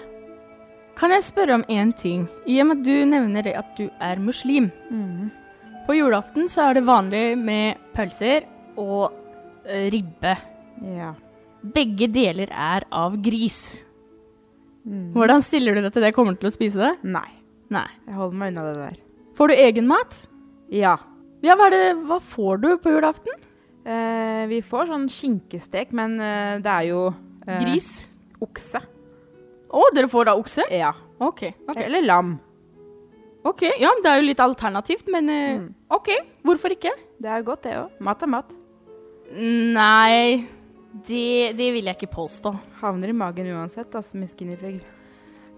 Kan 0.98 1.10
jeg 1.14 1.24
spørre 1.24 1.54
om 1.56 1.62
én 1.72 1.94
ting? 1.96 2.26
I 2.46 2.58
og 2.60 2.66
med 2.68 2.82
at 2.82 2.84
du 2.84 3.06
nevner 3.08 3.46
det 3.46 3.54
at 3.56 3.70
du 3.78 3.86
er 3.96 4.20
muslim. 4.20 4.66
På 5.86 5.96
julaften 5.96 6.50
så 6.52 6.68
er 6.68 6.76
det 6.76 6.84
vanlig 6.86 7.22
med 7.40 7.80
pølser 7.96 8.44
og 8.76 9.08
eh, 9.64 9.88
ribbe. 9.94 10.34
Ja. 10.98 11.14
Begge 11.62 12.10
deler 12.12 12.52
er 12.52 12.84
av 12.92 13.16
gris. 13.24 13.78
Hvordan 14.84 15.40
stiller 15.46 15.78
du 15.78 15.80
deg 15.86 15.94
til 15.94 16.04
det? 16.04 16.12
Kommer 16.14 16.36
du 16.36 16.42
til 16.42 16.50
å 16.50 16.54
spise 16.58 16.82
det? 16.82 16.92
Nei. 17.06 17.28
Nei. 17.72 17.88
Jeg 18.04 18.18
holder 18.18 18.36
meg 18.36 18.52
unna 18.52 18.66
det 18.68 18.76
der. 18.82 19.00
Får 19.38 19.48
du 19.48 19.54
egen 19.64 19.88
mat? 19.88 20.18
Ja. 20.68 20.98
Ja, 21.42 21.56
hva, 21.58 21.70
det, 21.72 21.82
hva 22.04 22.20
får 22.20 22.60
du 22.62 22.68
på 22.82 22.92
julaften? 22.92 23.32
Eh, 23.82 24.44
vi 24.50 24.60
får 24.62 24.88
sånn 24.92 25.08
skinkestek, 25.10 25.90
men 25.96 26.14
eh, 26.22 26.56
det 26.62 26.70
er 26.70 26.88
jo 26.92 27.02
eh, 27.46 27.58
Gris? 27.64 27.90
Okse. 28.42 28.82
Å, 29.72 29.84
dere 29.96 30.10
får 30.12 30.28
da 30.28 30.36
okse? 30.38 30.66
Ja. 30.70 30.92
Ok. 31.22 31.46
ok. 31.66 31.78
Eller 31.82 32.04
lam. 32.04 32.36
Ok, 33.42 33.64
ja, 33.80 33.90
det 34.02 34.10
er 34.10 34.20
jo 34.20 34.26
litt 34.28 34.42
alternativt, 34.42 35.08
men 35.10 35.30
eh, 35.32 35.62
OK. 35.90 36.12
Hvorfor 36.46 36.76
ikke? 36.76 36.92
Det 37.22 37.30
er 37.30 37.46
godt, 37.46 37.64
det 37.66 37.78
òg. 37.80 37.96
Mat 38.06 38.22
er 38.22 38.30
mat. 38.30 38.52
Nei, 39.32 40.44
det, 41.08 41.54
det 41.58 41.70
vil 41.74 41.88
jeg 41.88 41.98
ikke 41.98 42.12
påstå. 42.14 42.52
Havner 42.82 43.10
i 43.10 43.16
magen 43.16 43.48
uansett, 43.54 43.94
altså, 43.98 44.18
med 44.20 44.30
skinny. 44.30 44.54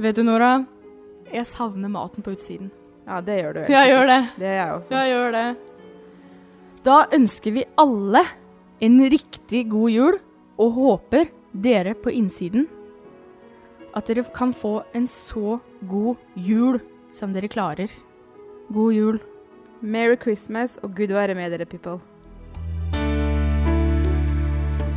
Vet 0.00 0.16
du, 0.16 0.24
Nora? 0.24 0.56
Jeg 1.32 1.44
savner 1.50 1.92
maten 1.92 2.24
på 2.24 2.32
utsiden. 2.36 2.70
Ja, 3.04 3.20
det 3.24 3.36
gjør 3.42 3.58
du. 3.58 3.62
Jeg 3.74 3.90
gjør 3.92 4.06
det. 4.08 4.20
Det 4.38 4.48
gjør 4.48 4.54
jeg 4.56 4.74
også. 4.78 4.94
Jeg 4.96 5.10
gjør 5.12 5.34
det. 5.34 5.46
Da 6.84 7.06
ønsker 7.16 7.54
vi 7.56 7.64
alle 7.80 8.20
en 8.84 8.98
riktig 9.08 9.64
god 9.72 9.90
jul, 9.90 10.18
og 10.60 10.76
håper 10.76 11.30
dere 11.50 11.96
på 11.98 12.12
innsiden 12.14 12.68
at 13.94 14.06
dere 14.10 14.24
kan 14.34 14.52
få 14.54 14.82
en 14.94 15.06
så 15.10 15.58
god 15.90 16.20
jul 16.34 16.80
som 17.14 17.34
dere 17.34 17.50
klarer. 17.50 17.90
God 18.70 18.94
jul. 18.94 19.20
Merry 19.80 20.16
Christmas 20.20 20.78
og 20.82 20.94
gud 20.96 21.12
være 21.12 21.34
med 21.34 21.50
dere, 21.52 21.66
people. 21.66 22.00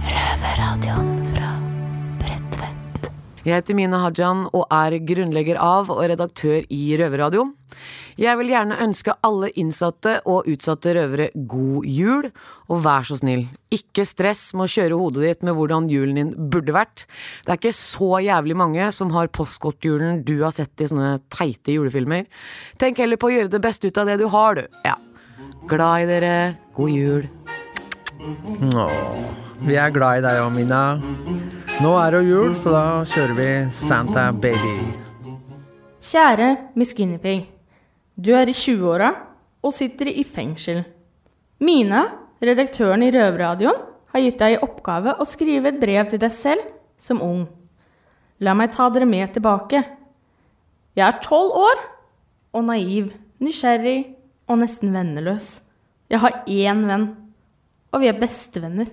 Røverradioen 0.08 1.17
Bredtvet. 1.17 1.17
Jeg 3.48 3.62
heter 3.62 3.78
Mina 3.78 4.02
Hajan 4.04 4.42
og 4.52 4.66
er 4.76 4.98
grunnlegger 5.08 5.56
av 5.64 5.88
og 5.94 6.02
redaktør 6.12 6.66
i 6.68 6.82
Røverradioen. 7.00 7.54
Jeg 8.20 8.36
vil 8.42 8.50
gjerne 8.52 8.80
ønske 8.84 9.16
alle 9.24 9.54
innsatte 9.56 10.18
og 10.28 10.50
utsatte 10.52 10.92
røvere 10.98 11.30
god 11.48 11.88
jul, 11.88 12.28
og 12.68 12.82
vær 12.84 13.08
så 13.08 13.16
snill, 13.22 13.46
ikke 13.72 14.04
stress 14.10 14.50
med 14.52 14.68
å 14.68 14.74
kjøre 14.74 15.00
hodet 15.00 15.24
ditt 15.24 15.48
med 15.48 15.56
hvordan 15.56 15.88
julen 15.88 16.20
din 16.20 16.36
burde 16.52 16.76
vært. 16.76 17.06
Det 17.46 17.56
er 17.56 17.62
ikke 17.62 17.76
så 17.80 18.12
jævlig 18.26 18.60
mange 18.60 18.92
som 18.92 19.16
har 19.16 19.32
postkortjulen 19.32 20.26
du 20.28 20.42
har 20.42 20.52
sett 20.52 20.84
i 20.84 20.92
sånne 20.92 21.16
teite 21.32 21.78
julefilmer. 21.78 22.28
Tenk 22.84 23.00
heller 23.00 23.22
på 23.22 23.32
å 23.32 23.36
gjøre 23.38 23.56
det 23.56 23.64
beste 23.64 23.88
ut 23.88 24.04
av 24.04 24.12
det 24.12 24.20
du 24.20 24.28
har, 24.34 24.60
du. 24.60 24.82
Ja. 24.84 25.00
Glad 25.72 26.04
i 26.04 26.12
dere. 26.12 26.38
God 26.76 26.92
jul. 26.92 27.30
Åh, 28.76 29.47
vi 29.66 29.76
er 29.80 29.92
glad 29.94 30.20
i 30.20 30.24
deg 30.26 30.40
òg, 30.42 30.52
Mina. 30.54 30.82
Nå 31.82 31.92
er 31.98 32.14
det 32.14 32.24
jul, 32.28 32.54
så 32.58 32.74
da 32.74 32.84
kjører 33.08 33.36
vi 33.38 33.50
Santa 33.74 34.30
Baby. 34.34 34.76
Kjære 36.04 36.50
Miss 36.78 36.94
Guinevere. 36.98 37.48
Du 38.18 38.32
er 38.38 38.50
i 38.50 38.56
20-åra 38.56 39.12
og 39.66 39.74
sitter 39.76 40.10
i 40.10 40.24
fengsel. 40.26 40.84
Mina, 41.62 42.04
redaktøren 42.42 43.06
i 43.06 43.12
Røverradioen, 43.14 43.82
har 44.14 44.24
gitt 44.24 44.40
deg 44.40 44.56
i 44.56 44.60
oppgave 44.64 45.18
å 45.20 45.28
skrive 45.28 45.74
et 45.74 45.80
brev 45.82 46.10
til 46.10 46.22
deg 46.22 46.34
selv 46.34 46.70
som 47.02 47.22
ung. 47.22 47.48
La 48.42 48.54
meg 48.58 48.72
ta 48.76 48.88
dere 48.94 49.10
med 49.10 49.34
tilbake. 49.36 49.82
Jeg 50.98 51.06
er 51.06 51.20
tolv 51.26 51.58
år 51.58 51.82
og 52.58 52.70
naiv, 52.70 53.12
nysgjerrig 53.44 54.00
og 54.48 54.62
nesten 54.62 54.94
venneløs. 54.96 55.58
Jeg 56.10 56.24
har 56.24 56.40
én 56.48 56.86
venn, 56.88 57.10
og 57.92 58.02
vi 58.02 58.10
er 58.10 58.18
bestevenner. 58.22 58.90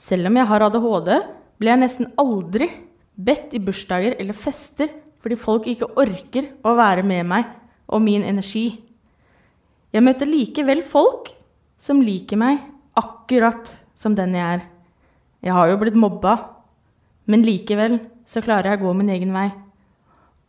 Selv 0.00 0.30
om 0.30 0.38
jeg 0.38 0.48
har 0.48 0.64
ADHD, 0.64 1.10
blir 1.60 1.74
jeg 1.74 1.82
nesten 1.82 2.08
aldri 2.20 2.70
bedt 3.20 3.52
i 3.56 3.60
bursdager 3.62 4.16
eller 4.16 4.36
fester 4.36 4.88
fordi 5.20 5.36
folk 5.36 5.66
ikke 5.68 5.90
orker 6.00 6.54
å 6.64 6.72
være 6.78 7.04
med 7.04 7.26
meg 7.28 7.50
og 7.92 8.00
min 8.00 8.24
energi. 8.24 8.80
Jeg 9.92 10.06
møter 10.06 10.28
likevel 10.30 10.80
folk 10.86 11.28
som 11.80 12.00
liker 12.00 12.40
meg 12.40 12.62
akkurat 12.96 13.68
som 13.96 14.14
den 14.16 14.36
jeg 14.38 14.60
er. 14.60 14.64
Jeg 15.44 15.56
har 15.56 15.68
jo 15.68 15.78
blitt 15.80 15.98
mobba, 15.98 16.36
men 17.28 17.44
likevel 17.44 17.98
så 18.28 18.42
klarer 18.44 18.72
jeg 18.72 18.80
å 18.80 18.86
gå 18.86 18.94
min 18.96 19.12
egen 19.12 19.34
vei. 19.34 19.48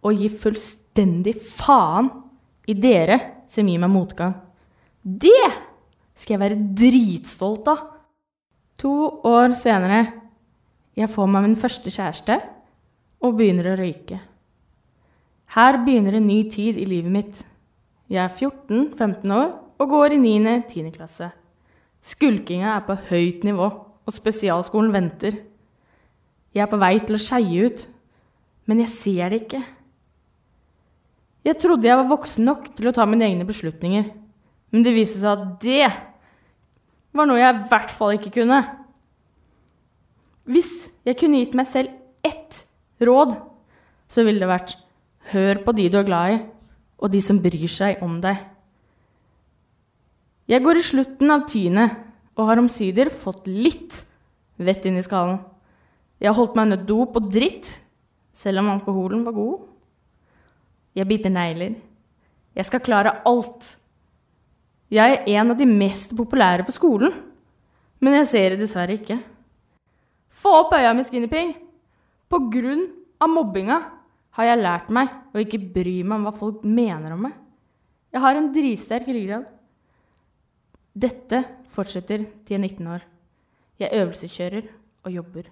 Og 0.08 0.18
gi 0.18 0.30
fullstendig 0.32 1.36
faen 1.58 2.10
i 2.72 2.76
dere 2.78 3.20
som 3.52 3.68
gir 3.68 3.82
meg 3.82 3.92
motgang. 3.92 4.36
Det 5.02 5.52
skal 6.16 6.36
jeg 6.36 6.44
være 6.44 6.62
dritstolt 6.78 7.68
av. 7.72 7.88
To 8.82 9.22
år 9.30 9.54
senere, 9.54 10.08
jeg 10.98 11.10
får 11.13 11.28
meg 11.30 11.46
min 11.46 11.60
første 11.60 11.91
kjæreste 11.94 12.39
og 13.22 13.36
begynner 13.38 13.70
å 13.70 13.78
røyke. 13.78 14.17
Her 15.54 15.78
begynner 15.86 16.17
en 16.17 16.26
ny 16.26 16.39
tid 16.50 16.80
i 16.82 16.88
livet 16.89 17.13
mitt. 17.13 17.44
Jeg 18.10 18.24
er 18.24 18.34
14-15 18.34 19.36
år 19.36 19.52
og 19.82 19.94
går 19.94 20.15
i 20.15 20.20
9.-10. 20.24 20.89
klasse. 20.96 21.30
Skulkinga 22.02 22.74
er 22.74 22.86
på 22.88 22.98
høyt 23.12 23.46
nivå, 23.46 23.70
og 24.02 24.15
spesialskolen 24.15 24.89
venter. 24.94 25.38
Jeg 26.56 26.65
er 26.65 26.72
på 26.72 26.80
vei 26.82 26.96
til 27.06 27.20
å 27.20 27.22
skeie 27.22 27.67
ut, 27.70 27.84
men 28.65 28.82
jeg 28.82 28.96
ser 28.96 29.30
det 29.30 29.44
ikke. 29.44 29.62
Jeg 31.46 31.58
trodde 31.62 31.86
jeg 31.86 32.02
var 32.02 32.10
voksen 32.10 32.50
nok 32.50 32.72
til 32.78 32.89
å 32.89 32.96
ta 32.98 33.06
mine 33.06 33.30
egne 33.30 33.46
beslutninger, 33.46 34.10
men 34.74 34.86
det 34.86 34.96
viste 34.98 35.22
seg 35.22 35.38
at 35.38 35.62
det 35.62 35.91
var 37.15 37.28
noe 37.28 37.39
jeg 37.41 37.56
i 37.56 37.65
hvert 37.71 37.93
fall 37.93 38.15
ikke 38.17 38.34
kunne. 38.39 38.60
Hvis 40.52 40.89
jeg 41.08 41.17
kunne 41.19 41.41
gitt 41.41 41.58
meg 41.58 41.67
selv 41.69 41.91
ett 42.26 42.63
råd, 43.04 43.36
så 44.12 44.26
ville 44.28 44.43
det 44.43 44.52
vært 44.52 44.76
hør 45.32 45.62
på 45.65 45.76
de 45.78 45.89
du 45.91 46.00
er 46.02 46.08
glad 46.08 46.36
i, 46.36 46.39
og 47.02 47.12
de 47.13 47.21
som 47.24 47.39
bryr 47.41 47.69
seg 47.71 48.02
om 48.04 48.19
deg. 48.24 48.39
Jeg 50.52 50.63
går 50.65 50.80
i 50.82 50.86
slutten 50.86 51.32
av 51.32 51.45
tiende 51.50 51.88
og 52.36 52.47
har 52.50 52.60
omsider 52.60 53.12
fått 53.13 53.47
litt 53.47 54.06
Vett 54.62 54.86
inn 54.86 55.00
i 55.00 55.02
skallen. 55.02 55.39
Jeg 56.21 56.30
har 56.30 56.38
holdt 56.38 56.58
meg 56.58 56.67
under 56.67 56.82
dop 56.86 57.15
og 57.17 57.30
dritt, 57.34 57.65
selv 58.30 58.62
om 58.62 58.69
alkoholen 58.69 59.24
var 59.26 59.34
god. 59.34 59.63
Jeg 60.93 61.08
biter 61.10 61.34
negler. 61.34 61.80
Jeg 62.54 62.67
skal 62.67 62.84
klare 62.86 63.15
alt. 63.26 63.71
Jeg 64.92 65.14
er 65.16 65.28
en 65.38 65.54
av 65.54 65.60
de 65.60 65.68
mest 65.68 66.12
populære 66.18 66.66
på 66.68 66.74
skolen, 66.76 67.14
men 68.04 68.18
jeg 68.20 68.28
ser 68.28 68.54
det 68.54 68.66
dessverre 68.66 68.98
ikke. 68.98 69.22
Få 70.42 70.52
opp 70.66 70.74
øya, 70.76 70.92
med 70.98 71.08
skinnyping! 71.08 71.54
På 72.32 72.40
grunn 72.52 72.88
av 73.22 73.32
mobbinga 73.32 73.78
har 74.36 74.48
jeg 74.48 74.60
lært 74.62 74.92
meg 74.92 75.12
å 75.32 75.40
ikke 75.44 75.60
bry 75.62 76.02
meg 76.04 76.18
om 76.18 76.28
hva 76.28 76.34
folk 76.36 76.66
mener 76.68 77.16
om 77.16 77.26
meg. 77.28 77.36
Jeg 78.12 78.24
har 78.24 78.36
en 78.36 78.50
drivsterk 78.52 79.08
ryggrad. 79.08 79.46
Dette 80.92 81.44
fortsetter 81.72 82.26
til 82.44 82.56
jeg 82.56 82.60
er 82.60 82.66
19 82.66 82.90
år. 82.92 83.06
Jeg 83.80 83.96
øvelseskjører 84.02 84.68
og 85.06 85.16
jobber. 85.16 85.48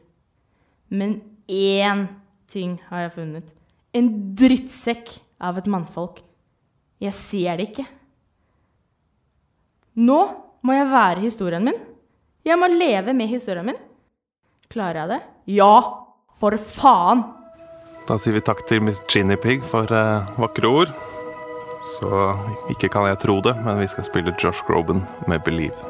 Men 0.91 1.21
én 1.47 2.07
ting 2.51 2.75
har 2.89 3.05
jeg 3.05 3.15
funnet. 3.15 3.47
En 3.95 4.09
drittsekk 4.35 5.13
av 5.39 5.61
et 5.61 5.69
mannfolk. 5.71 6.19
Jeg 6.99 7.15
ser 7.15 7.55
det 7.55 7.69
ikke. 7.69 7.87
Nå 9.99 10.19
må 10.63 10.75
jeg 10.77 10.87
være 10.87 11.23
historien 11.25 11.65
min. 11.65 11.79
Jeg 12.47 12.55
må 12.55 12.69
leve 12.71 13.11
med 13.11 13.27
historien 13.27 13.65
min. 13.67 13.79
Klarer 14.71 15.01
jeg 15.01 15.09
det? 15.11 15.17
Ja! 15.59 15.73
For 16.39 16.55
faen! 16.55 17.25
Da 18.07 18.15
sier 18.15 18.37
vi 18.37 18.43
takk 18.45 18.63
til 18.69 18.79
Miss 18.85 19.01
Ginny 19.11 19.35
Pig 19.35 19.65
for 19.67 19.91
eh, 19.91 20.29
vakre 20.39 20.71
ord. 20.71 20.93
Så 21.97 22.07
ikke 22.71 22.87
kan 22.93 23.09
jeg 23.09 23.19
tro 23.25 23.41
det, 23.43 23.57
men 23.65 23.81
vi 23.81 23.89
skal 23.91 24.07
spille 24.07 24.35
Josh 24.39 24.63
Groban 24.63 25.03
med 25.27 25.43
'Believe'. 25.43 25.83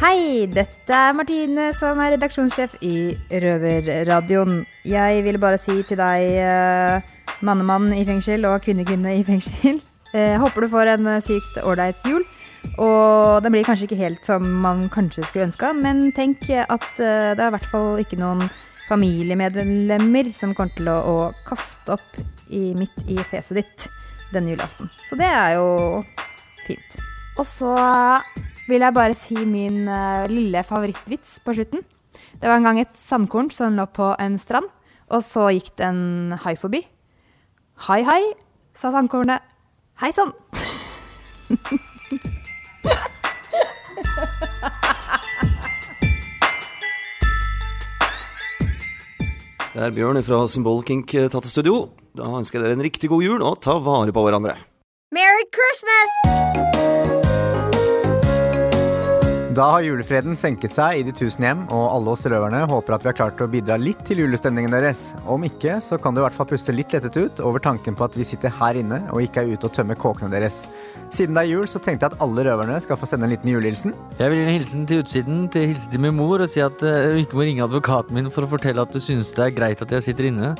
Hei, 0.00 0.48
dette 0.48 0.88
er 0.88 1.12
Martine 1.12 1.68
som 1.76 2.00
er 2.00 2.16
redaksjonssjef 2.16 2.80
i 2.80 3.12
Røverradioen. 3.28 4.64
Jeg 4.88 5.24
vil 5.28 5.38
bare 5.38 5.60
si 5.60 5.82
til 5.84 6.00
deg, 6.00 6.32
eh, 6.48 7.00
mannemann 7.44 7.92
i 7.92 8.06
fengsel 8.08 8.48
og 8.48 8.62
kvinnekvinne 8.64 9.18
i 9.20 9.24
fengsel, 9.26 9.82
eh, 10.14 10.38
håper 10.40 10.64
du 10.64 10.70
får 10.72 10.94
en 10.94 11.10
eh, 11.14 11.22
sykt 11.24 11.58
ålreit 11.62 12.08
jul. 12.08 12.24
Og 12.78 13.42
den 13.42 13.54
blir 13.54 13.66
kanskje 13.66 13.88
ikke 13.88 13.98
helt 13.98 14.26
som 14.26 14.44
man 14.62 14.86
kanskje 14.92 15.24
skulle 15.26 15.48
ønska, 15.48 15.72
men 15.74 16.10
tenk 16.16 16.44
at 16.52 16.86
eh, 17.02 17.32
det 17.34 17.42
er 17.42 17.48
i 17.48 17.54
hvert 17.56 17.70
fall 17.72 18.02
ikke 18.02 18.20
noen 18.20 18.44
familiemedlemmer 18.88 20.30
som 20.34 20.54
kommer 20.54 20.74
til 20.76 20.90
å, 20.92 20.98
å 21.00 21.16
kaste 21.46 21.96
opp 21.96 22.20
i, 22.52 22.70
midt 22.76 22.94
i 23.10 23.16
fjeset 23.18 23.58
ditt 23.62 23.88
denne 24.32 24.54
julaften. 24.54 24.90
Så 25.08 25.18
det 25.18 25.28
er 25.28 25.56
jo 25.58 26.02
fint. 26.66 27.00
Og 27.40 27.48
så 27.48 27.72
vil 28.68 28.84
jeg 28.84 28.96
bare 28.96 29.16
si 29.18 29.36
min 29.48 29.84
lille 30.30 30.62
favorittvits 30.68 31.40
på 31.44 31.56
slutten. 31.56 31.82
Det 32.38 32.50
var 32.50 32.60
en 32.60 32.68
gang 32.68 32.80
et 32.82 32.94
sandkorn 33.08 33.50
som 33.54 33.76
lå 33.78 33.86
på 33.94 34.12
en 34.20 34.38
strand, 34.40 34.68
og 35.12 35.24
så 35.24 35.50
gikk 35.52 35.72
det 35.78 35.88
en 35.88 36.36
hai 36.44 36.54
forbi. 36.58 36.82
Hai, 37.88 38.02
hai, 38.06 38.22
sa 38.78 38.92
sandkornet. 38.94 39.51
Hei 40.02 40.10
sann. 40.10 40.32
Det 49.72 49.78
er 49.78 49.94
Bjørn 49.94 50.18
fra 50.26 50.42
Symbolkink 50.50 51.14
tatt 51.14 51.38
til 51.46 51.52
studio. 51.54 51.76
Da 52.18 52.26
ønsker 52.34 52.58
jeg 52.58 52.66
dere 52.66 52.80
en 52.80 52.86
riktig 52.90 53.12
god 53.14 53.22
jul, 53.22 53.46
og 53.46 53.62
ta 53.62 53.78
vare 53.78 54.10
på 54.10 54.26
hverandre. 54.26 54.58
Merry 55.14 55.46
Christmas! 55.54 56.41
Da 59.52 59.66
har 59.68 59.82
julefreden 59.84 60.36
senket 60.38 60.72
seg 60.72 60.96
i 60.96 61.02
de 61.04 61.12
tusen 61.12 61.44
hjem, 61.44 61.64
og 61.74 61.82
alle 61.92 62.12
oss 62.14 62.22
røverne 62.30 62.62
håper 62.70 62.94
at 62.94 63.02
vi 63.04 63.08
har 63.10 63.16
klart 63.18 63.40
å 63.42 63.48
bidra 63.52 63.76
litt 63.76 64.00
til 64.08 64.22
julestemningen 64.22 64.72
deres. 64.72 65.02
Om 65.28 65.44
ikke, 65.44 65.74
så 65.84 65.98
kan 66.00 66.14
du 66.14 66.22
i 66.22 66.24
hvert 66.24 66.36
fall 66.38 66.48
puste 66.48 66.72
litt 66.72 66.94
lettet 66.94 67.18
ut 67.18 67.42
over 67.44 67.60
tanken 67.60 67.98
på 67.98 68.06
at 68.06 68.16
vi 68.16 68.24
sitter 68.24 68.54
her 68.62 68.78
inne 68.80 69.02
og 69.12 69.20
ikke 69.20 69.42
er 69.42 69.52
ute 69.52 69.68
og 69.68 69.74
tømmer 69.76 69.98
kåkene 70.00 70.32
deres. 70.32 70.62
Siden 71.12 71.36
det 71.36 71.42
er 71.42 71.50
jul, 71.50 71.68
så 71.68 71.82
tenkte 71.84 72.06
jeg 72.08 72.14
at 72.14 72.24
alle 72.24 72.46
røverne 72.48 72.80
skal 72.80 72.96
få 72.96 73.10
sende 73.10 73.28
en 73.28 73.34
liten 73.34 73.52
julehilsen. 73.52 73.92
Jeg 74.22 74.32
vil 74.32 74.40
gi 74.40 74.46
en 74.46 74.56
hilsen 74.56 74.88
til 74.88 75.04
utsiden, 75.04 75.44
til 75.52 75.68
hilse 75.74 75.92
til 75.92 76.06
min 76.06 76.16
mor 76.16 76.40
og 76.40 76.48
si 76.48 76.64
at 76.64 76.88
eh, 76.88 77.12
hun 77.12 77.26
ikke 77.26 77.36
må 77.36 77.44
ringe 77.50 77.68
advokaten 77.68 78.16
min 78.16 78.32
for 78.32 78.48
å 78.48 78.52
fortelle 78.54 78.88
at 78.88 78.96
du 78.96 79.02
synes 79.04 79.36
det 79.36 79.50
er 79.50 79.56
greit 79.58 79.84
at 79.84 79.92
jeg 79.98 80.08
sitter 80.08 80.32
inne 80.32 80.54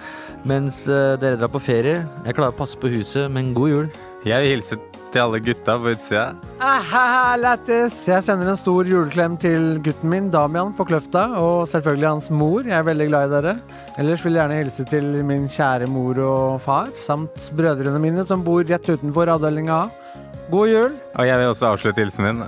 mens 0.45 0.85
eh, 0.93 1.15
dere 1.23 1.41
drar 1.41 1.55
på 1.55 1.65
ferie. 1.65 2.03
Jeg 2.27 2.37
klarer 2.37 2.53
å 2.53 2.61
passe 2.61 2.77
på 2.77 2.93
huset, 2.93 3.31
men 3.33 3.55
god 3.57 3.73
jul. 3.73 3.95
Jeg 4.23 4.39
vil 4.39 4.53
hilse 4.53 4.77
til 5.13 5.19
alle 5.19 5.41
gutta 5.43 5.75
på 5.83 5.91
utsida. 5.91 6.29
Ahaha, 6.63 7.35
lættis! 7.43 7.97
Jeg 8.07 8.23
sender 8.23 8.53
en 8.53 8.59
stor 8.61 8.87
juleklem 8.87 9.35
til 9.43 9.81
gutten 9.83 10.13
min, 10.13 10.29
Damian, 10.31 10.71
på 10.79 10.87
Kløfta, 10.89 11.25
og 11.41 11.67
selvfølgelig 11.69 12.09
hans 12.09 12.31
mor. 12.31 12.63
Jeg 12.63 12.79
er 12.79 12.87
veldig 12.87 13.09
glad 13.11 13.27
i 13.27 13.33
dere. 13.35 13.57
Ellers 13.99 14.23
vil 14.25 14.39
jeg 14.39 14.45
gjerne 14.45 14.61
hilse 14.63 14.87
til 14.89 15.11
min 15.27 15.49
kjære 15.51 15.91
mor 15.91 16.23
og 16.23 16.63
far, 16.63 16.95
samt 17.03 17.51
brødrene 17.59 17.99
mine 18.03 18.25
som 18.29 18.47
bor 18.47 18.63
rett 18.63 18.89
utenfor 18.89 19.35
avdelinga 19.35 19.83
A. 19.83 20.17
God 20.53 20.71
jul! 20.71 20.97
Og 21.19 21.27
jeg 21.27 21.43
vil 21.43 21.51
også 21.51 21.73
avslutte 21.75 22.07
hilsen 22.07 22.29
min. 22.29 22.45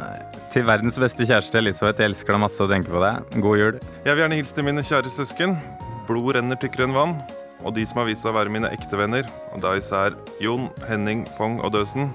Til 0.55 0.69
verdens 0.71 1.01
beste 1.03 1.27
kjæreste 1.27 1.59
Elisabeth, 1.59 1.99
jeg 1.99 2.15
elsker 2.15 2.37
deg 2.37 2.45
masse 2.47 2.63
og 2.63 2.71
tenker 2.71 2.95
på 2.95 3.03
deg. 3.03 3.41
God 3.43 3.59
jul. 3.59 3.81
Jeg 4.05 4.13
vil 4.13 4.23
gjerne 4.23 4.39
hilse 4.39 4.55
til 4.55 4.71
mine 4.71 4.87
kjære 4.87 5.11
søsken. 5.11 5.59
Blod 6.07 6.37
renner 6.39 6.61
tykkere 6.61 6.87
enn 6.87 6.95
vann. 6.95 7.19
Og 7.63 7.75
de 7.77 7.87
som 7.87 8.03
har 8.03 8.09
vist 8.11 8.25
seg 8.25 8.35
å 8.35 8.39
være 8.39 8.53
mine 8.53 8.71
ekte 8.75 8.99
venner. 8.99 9.29
Og 9.55 9.63
da 9.65 9.77
især 9.79 10.17
Jon, 10.43 10.69
Henning, 10.89 11.25
Fong 11.39 11.61
og 11.63 11.75
Døsen. 11.77 12.11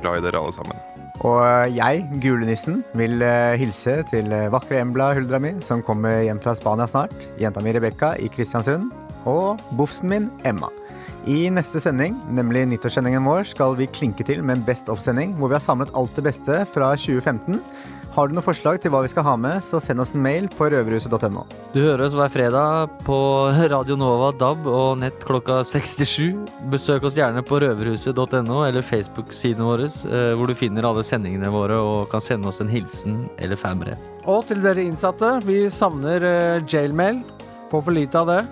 Glad 0.00 0.20
i 0.20 0.26
dere 0.28 0.40
alle 0.40 0.54
sammen. 0.54 0.78
Og 1.24 1.40
eh, 1.46 1.74
jeg, 1.76 2.04
julenissen, 2.24 2.82
vil 2.98 3.22
eh, 3.22 3.54
hilse 3.60 4.00
til 4.10 4.32
eh, 4.34 4.50
vakre 4.52 4.80
Embla, 4.82 5.12
huldra 5.16 5.40
mi, 5.42 5.54
som 5.64 5.82
kommer 5.84 6.24
hjem 6.26 6.42
fra 6.42 6.56
Spania 6.58 6.88
snart. 6.90 7.14
Jenta 7.40 7.62
mi 7.64 7.74
Rebekka 7.74 8.14
i 8.20 8.30
Kristiansund. 8.32 8.90
Og 9.30 9.62
bofsen 9.78 10.10
min 10.10 10.32
Emma. 10.44 10.68
I 11.24 11.46
neste 11.48 11.80
sending, 11.80 12.18
nemlig 12.36 12.66
nyttårssendingen 12.68 13.24
vår, 13.24 13.46
skal 13.48 13.78
vi 13.78 13.88
klinke 13.88 14.26
til 14.28 14.42
med 14.44 14.58
en 14.58 14.64
Best 14.66 14.90
of-sending, 14.92 15.32
hvor 15.38 15.48
vi 15.48 15.56
har 15.56 15.64
samlet 15.64 15.94
alt 15.96 16.12
det 16.18 16.26
beste 16.26 16.58
fra 16.68 16.90
2015. 17.00 17.62
Har 18.14 18.28
du 18.30 18.36
noen 18.36 18.46
forslag 18.46 18.76
til 18.78 18.92
hva 18.94 19.00
vi 19.02 19.08
skal 19.10 19.24
ha 19.26 19.32
med, 19.34 19.58
så 19.66 19.80
send 19.82 19.98
oss 19.98 20.12
en 20.14 20.22
mail 20.22 20.44
på 20.46 20.68
røverhuset.no. 20.70 21.40
Du 21.72 21.80
hører 21.82 22.04
oss 22.04 22.14
hver 22.14 22.30
fredag 22.30 22.92
på 23.02 23.16
Radio 23.72 23.96
Nova 23.98 24.28
DAB 24.38 24.68
og 24.70 25.00
nett 25.00 25.26
klokka 25.26 25.56
67. 25.66 26.44
Besøk 26.70 27.08
oss 27.08 27.18
gjerne 27.18 27.42
på 27.42 27.58
røverhuset.no 27.64 28.60
eller 28.68 28.86
Facebook-siden 28.86 29.66
vår, 29.66 29.82
eh, 30.06 30.30
hvor 30.38 30.46
du 30.46 30.54
finner 30.54 30.86
alle 30.86 31.02
sendingene 31.02 31.50
våre 31.50 31.80
og 31.82 32.06
kan 32.14 32.22
sende 32.22 32.52
oss 32.52 32.62
en 32.62 32.70
hilsen 32.70 33.24
eller 33.42 33.58
fanbrev. 33.58 33.98
Og 34.30 34.46
til 34.46 34.62
dere 34.62 34.86
innsatte, 34.86 35.34
vi 35.42 35.64
savner 35.74 36.30
eh, 36.30 36.62
jailmail. 36.70 37.24
Får 37.72 37.82
for 37.82 37.98
lite 37.98 38.22
av 38.22 38.30
det. 38.30 38.42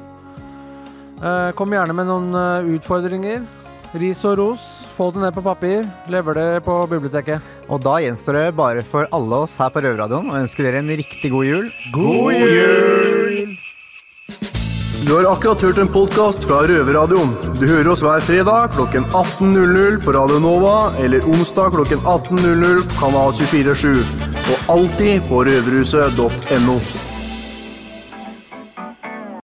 Eh, 1.23 1.51
kom 1.55 1.71
gjerne 1.71 1.95
med 1.95 2.11
noen 2.11 2.73
utfordringer. 2.81 3.47
Ris 3.95 4.27
og 4.27 4.41
ros. 4.43 4.73
Få 5.03 5.11
det 5.11 5.19
ned 5.19 5.35
på 5.35 5.43
papir. 5.43 5.87
Lever 6.07 6.37
det 6.39 6.61
på 6.63 6.77
biblioteket. 6.87 7.43
Og 7.67 7.81
da 7.83 7.97
gjenstår 8.05 8.37
det 8.39 8.53
bare 8.55 8.85
for 8.87 9.09
alle 9.11 9.41
oss 9.49 9.57
her 9.59 9.73
på 9.75 9.83
Røverradioen 9.83 10.31
å 10.31 10.37
ønske 10.39 10.63
dere 10.63 10.79
en 10.79 10.93
riktig 10.95 11.33
god 11.33 11.49
jul. 11.49 11.67
God 11.91 12.37
jul! 12.39 13.57
Du 15.03 15.11
har 15.17 15.27
akkurat 15.33 15.67
hørt 15.67 15.83
en 15.83 15.91
podkast 15.91 16.47
fra 16.47 16.63
Røverradioen. 16.71 17.35
Du 17.59 17.67
hører 17.67 17.91
oss 17.97 18.07
hver 18.07 18.23
fredag 18.23 18.77
klokken 18.79 19.11
18.00 19.11 19.99
på 20.07 20.15
Radio 20.15 20.39
Nova 20.39 20.93
eller 21.03 21.27
onsdag 21.35 21.75
klokken 21.75 22.07
18.00 22.07 22.85
på 22.87 23.01
Kanal 23.03 23.35
247. 23.43 24.05
Og 24.55 24.77
alltid 24.77 25.27
på 25.27 25.43
røverhuset.no. 25.51 26.79